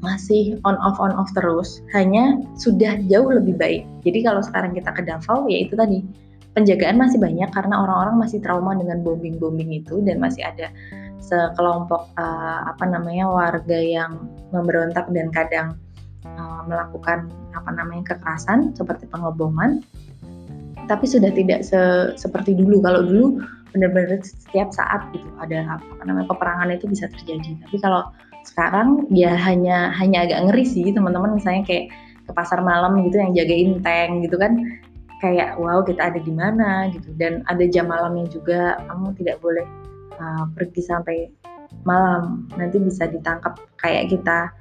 masih 0.00 0.60
on 0.64 0.80
off 0.80 0.96
on 0.96 1.12
off 1.12 1.28
terus, 1.36 1.84
hanya 1.92 2.40
sudah 2.56 3.00
jauh 3.10 3.28
lebih 3.28 3.56
baik. 3.60 3.82
Jadi 4.06 4.18
kalau 4.24 4.40
sekarang 4.40 4.72
kita 4.72 4.88
ke 4.94 5.02
Davao, 5.04 5.44
ya 5.50 5.64
itu 5.64 5.74
tadi 5.76 6.00
penjagaan 6.54 6.96
masih 6.96 7.18
banyak 7.18 7.50
karena 7.50 7.82
orang-orang 7.82 8.22
masih 8.22 8.38
trauma 8.38 8.78
dengan 8.78 9.02
bombing-bombing 9.02 9.74
itu 9.74 10.00
dan 10.06 10.22
masih 10.22 10.46
ada 10.46 10.70
sekelompok 11.18 12.14
uh, 12.14 12.70
apa 12.70 12.84
namanya 12.86 13.26
warga 13.26 13.78
yang 13.78 14.30
memberontak 14.54 15.10
dan 15.10 15.34
kadang 15.34 15.68
uh, 16.38 16.62
melakukan 16.64 17.26
apa 17.58 17.70
namanya 17.74 18.14
kekerasan 18.14 18.70
seperti 18.78 19.10
pengeboman. 19.10 19.82
Tapi 20.84 21.08
sudah 21.08 21.32
tidak 21.32 21.64
se 21.64 22.12
seperti 22.14 22.54
dulu. 22.54 22.78
Kalau 22.84 23.02
dulu 23.02 23.26
benar-benar 23.74 24.22
setiap 24.22 24.70
saat 24.70 25.10
gitu 25.10 25.26
ada 25.42 25.80
apa 25.80 26.02
namanya 26.06 26.28
peperangan 26.30 26.70
itu 26.70 26.86
bisa 26.86 27.10
terjadi. 27.10 27.56
Tapi 27.66 27.76
kalau 27.82 28.06
sekarang 28.44 29.08
ya 29.08 29.32
hanya 29.32 29.90
hanya 29.96 30.28
agak 30.28 30.44
ngeri 30.52 30.64
sih 30.68 30.92
teman-teman. 30.92 31.34
Misalnya 31.34 31.64
kayak 31.64 31.88
ke 32.24 32.32
pasar 32.32 32.60
malam 32.64 33.00
gitu 33.04 33.20
yang 33.20 33.32
jagain 33.36 33.80
tank 33.84 34.24
gitu 34.24 34.36
kan 34.40 34.56
kayak 35.24 35.56
wow 35.56 35.80
kita 35.80 36.12
ada 36.12 36.20
di 36.20 36.28
mana 36.28 36.92
gitu. 36.92 37.08
Dan 37.16 37.40
ada 37.48 37.64
jam 37.64 37.88
malamnya 37.88 38.28
juga 38.28 38.76
kamu 38.84 39.16
tidak 39.16 39.40
boleh 39.40 39.64
uh, 40.20 40.44
pergi 40.52 40.84
sampai 40.84 41.32
malam. 41.88 42.44
Nanti 42.60 42.76
bisa 42.76 43.08
ditangkap 43.08 43.56
kayak 43.80 44.12
kita. 44.12 44.52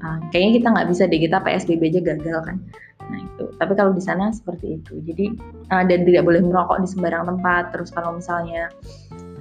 Uh, 0.00 0.16
kayaknya 0.32 0.52
kita 0.64 0.68
nggak 0.72 0.88
bisa 0.88 1.02
deh 1.04 1.20
kita 1.20 1.36
PSBB 1.44 1.82
aja 1.92 2.00
gagal 2.00 2.38
kan. 2.48 2.56
Nah 3.12 3.20
itu. 3.20 3.44
Tapi 3.60 3.72
kalau 3.76 3.92
di 3.92 4.00
sana 4.00 4.32
seperti 4.32 4.80
itu. 4.80 5.04
Jadi 5.04 5.36
uh, 5.68 5.84
dan 5.84 6.08
tidak 6.08 6.24
boleh 6.24 6.40
merokok 6.40 6.80
di 6.80 6.88
sembarang 6.88 7.28
tempat. 7.28 7.76
Terus 7.76 7.92
kalau 7.92 8.16
misalnya 8.16 8.72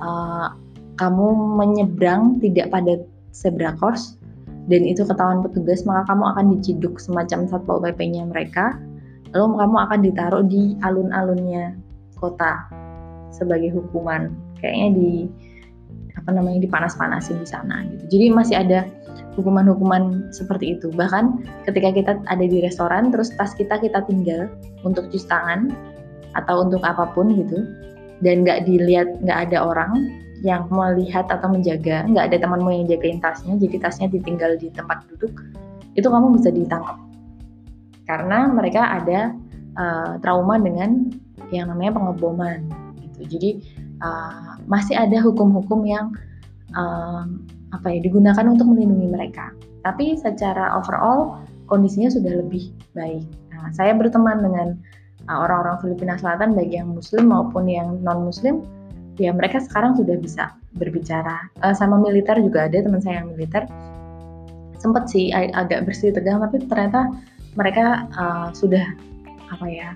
uh, 0.03 0.51
kamu 0.99 1.55
menyeberang 1.55 2.43
tidak 2.43 2.67
pada 2.67 2.99
zebra 3.31 3.71
cross 3.79 4.19
dan 4.65 4.81
itu 4.81 5.05
ketahuan 5.05 5.45
petugas 5.45 5.85
maka 5.85 6.09
kamu 6.09 6.23
akan 6.35 6.45
diciduk 6.57 6.97
semacam 6.97 7.45
satpol 7.45 7.83
pp-nya 7.83 8.25
mereka 8.25 8.79
lalu 9.35 9.59
kamu 9.59 9.75
akan 9.83 9.99
ditaruh 9.99 10.43
di 10.47 10.79
alun-alunnya 10.79 11.75
kota 12.15 12.63
sebagai 13.35 13.75
hukuman. 13.75 14.31
Kayaknya 14.63 14.89
di 14.95 15.11
apa 16.15 16.31
namanya 16.31 16.63
dipanas-panasin 16.63 17.43
di 17.43 17.47
sana 17.47 17.83
gitu. 17.91 18.17
Jadi 18.17 18.25
masih 18.31 18.55
ada 18.55 18.87
hukuman-hukuman 19.35 20.31
seperti 20.31 20.79
itu. 20.79 20.87
Bahkan 20.95 21.43
ketika 21.67 21.91
kita 21.91 22.11
ada 22.31 22.45
di 22.47 22.63
restoran, 22.63 23.11
terus 23.11 23.35
tas 23.35 23.51
kita 23.53 23.75
kita 23.83 24.01
tinggal 24.07 24.47
untuk 24.87 25.11
cuci 25.11 25.27
tangan 25.27 25.75
atau 26.39 26.63
untuk 26.63 26.79
apa 26.87 27.11
pun 27.11 27.35
gitu, 27.35 27.67
dan 28.23 28.47
nggak 28.47 28.63
dilihat 28.63 29.19
nggak 29.21 29.51
ada 29.51 29.67
orang 29.67 29.91
yang 30.43 30.67
melihat 30.71 31.27
atau 31.27 31.51
menjaga, 31.51 32.07
nggak 32.07 32.31
ada 32.31 32.37
temanmu 32.43 32.71
yang 32.71 32.85
jagain 32.87 33.19
tasnya, 33.19 33.55
jadi 33.59 33.83
tasnya 33.83 34.07
ditinggal 34.11 34.55
di 34.59 34.71
tempat 34.71 35.03
duduk, 35.11 35.31
itu 35.95 36.07
kamu 36.07 36.35
bisa 36.35 36.51
ditangkap 36.51 37.04
karena 38.05 38.49
mereka 38.49 38.81
ada 39.01 39.33
uh, 39.77 40.17
trauma 40.21 40.57
dengan 40.61 41.09
yang 41.53 41.69
namanya 41.69 41.97
pengeboman 41.97 42.65
gitu. 43.01 43.37
Jadi 43.37 43.49
uh, 44.01 44.57
masih 44.65 44.97
ada 44.97 45.21
hukum-hukum 45.21 45.85
yang 45.85 46.13
uh, 46.73 47.25
apa 47.73 47.87
ya 47.91 47.99
digunakan 48.01 48.45
untuk 48.47 48.71
melindungi 48.71 49.09
mereka. 49.11 49.51
Tapi 49.85 50.17
secara 50.17 50.73
overall 50.77 51.43
kondisinya 51.69 52.09
sudah 52.09 52.41
lebih 52.41 52.73
baik. 52.97 53.25
Nah, 53.53 53.69
saya 53.73 53.93
berteman 53.93 54.41
dengan 54.41 54.67
uh, 55.29 55.39
orang-orang 55.45 55.81
Filipina 55.81 56.15
Selatan 56.17 56.57
baik 56.57 56.71
yang 56.73 56.93
Muslim 56.93 57.29
maupun 57.29 57.69
yang 57.69 58.01
non 58.01 58.25
Muslim. 58.25 58.65
Ya 59.15 59.31
mereka 59.31 59.63
sekarang 59.63 59.95
sudah 59.95 60.19
bisa 60.19 60.51
berbicara. 60.75 61.47
Uh, 61.63 61.71
sama 61.71 61.95
militer 61.95 62.35
juga 62.43 62.67
ada 62.67 62.83
teman 62.83 62.99
saya 62.99 63.23
yang 63.23 63.31
militer. 63.31 63.63
Sempat 64.75 65.07
sih 65.07 65.31
ag 65.31 65.55
agak 65.55 65.87
bersih 65.87 66.11
tegang, 66.11 66.43
tapi 66.43 66.61
ternyata 66.67 67.09
mereka 67.55 68.07
uh, 68.15 68.47
sudah 68.51 68.83
apa 69.51 69.65
ya 69.67 69.89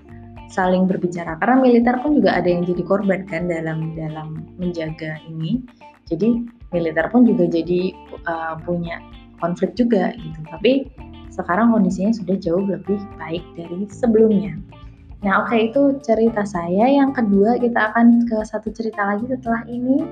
saling 0.50 0.90
berbicara. 0.90 1.38
Karena 1.38 1.62
militer 1.62 1.96
pun 2.02 2.18
juga 2.18 2.36
ada 2.36 2.50
yang 2.50 2.66
jadi 2.66 2.84
korban 2.84 3.24
kan 3.30 3.46
dalam 3.48 3.94
dalam 3.94 4.44
menjaga 4.58 5.22
ini. 5.30 5.62
Jadi 6.10 6.42
militer 6.74 7.06
pun 7.14 7.24
juga 7.24 7.46
jadi 7.46 7.94
uh, 8.26 8.58
punya 8.66 8.98
konflik 9.38 9.78
juga 9.78 10.12
gitu. 10.18 10.40
Tapi 10.50 10.90
sekarang 11.30 11.72
kondisinya 11.72 12.12
sudah 12.12 12.36
jauh 12.42 12.66
lebih 12.66 13.00
baik 13.22 13.46
dari 13.56 13.86
sebelumnya. 13.88 14.58
Nah, 15.20 15.44
oke 15.44 15.52
okay, 15.52 15.70
itu 15.72 16.00
cerita 16.00 16.48
saya. 16.48 16.88
Yang 16.88 17.24
kedua, 17.24 17.60
kita 17.60 17.92
akan 17.92 18.24
ke 18.24 18.38
satu 18.48 18.72
cerita 18.72 19.16
lagi 19.16 19.28
setelah 19.28 19.64
ini. 19.68 20.04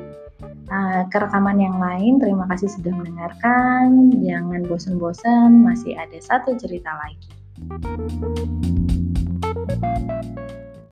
Uh, 0.68 1.02
ke 1.10 1.18
rekaman 1.18 1.58
yang 1.58 1.80
lain, 1.82 2.20
terima 2.22 2.46
kasih 2.52 2.70
sudah 2.70 2.94
mendengarkan. 2.94 4.14
Jangan 4.22 4.68
bosan-bosan, 4.68 5.64
masih 5.64 5.96
ada 5.96 6.20
satu 6.20 6.54
cerita 6.60 6.92
lagi. 6.92 7.37
Música 7.60 9.07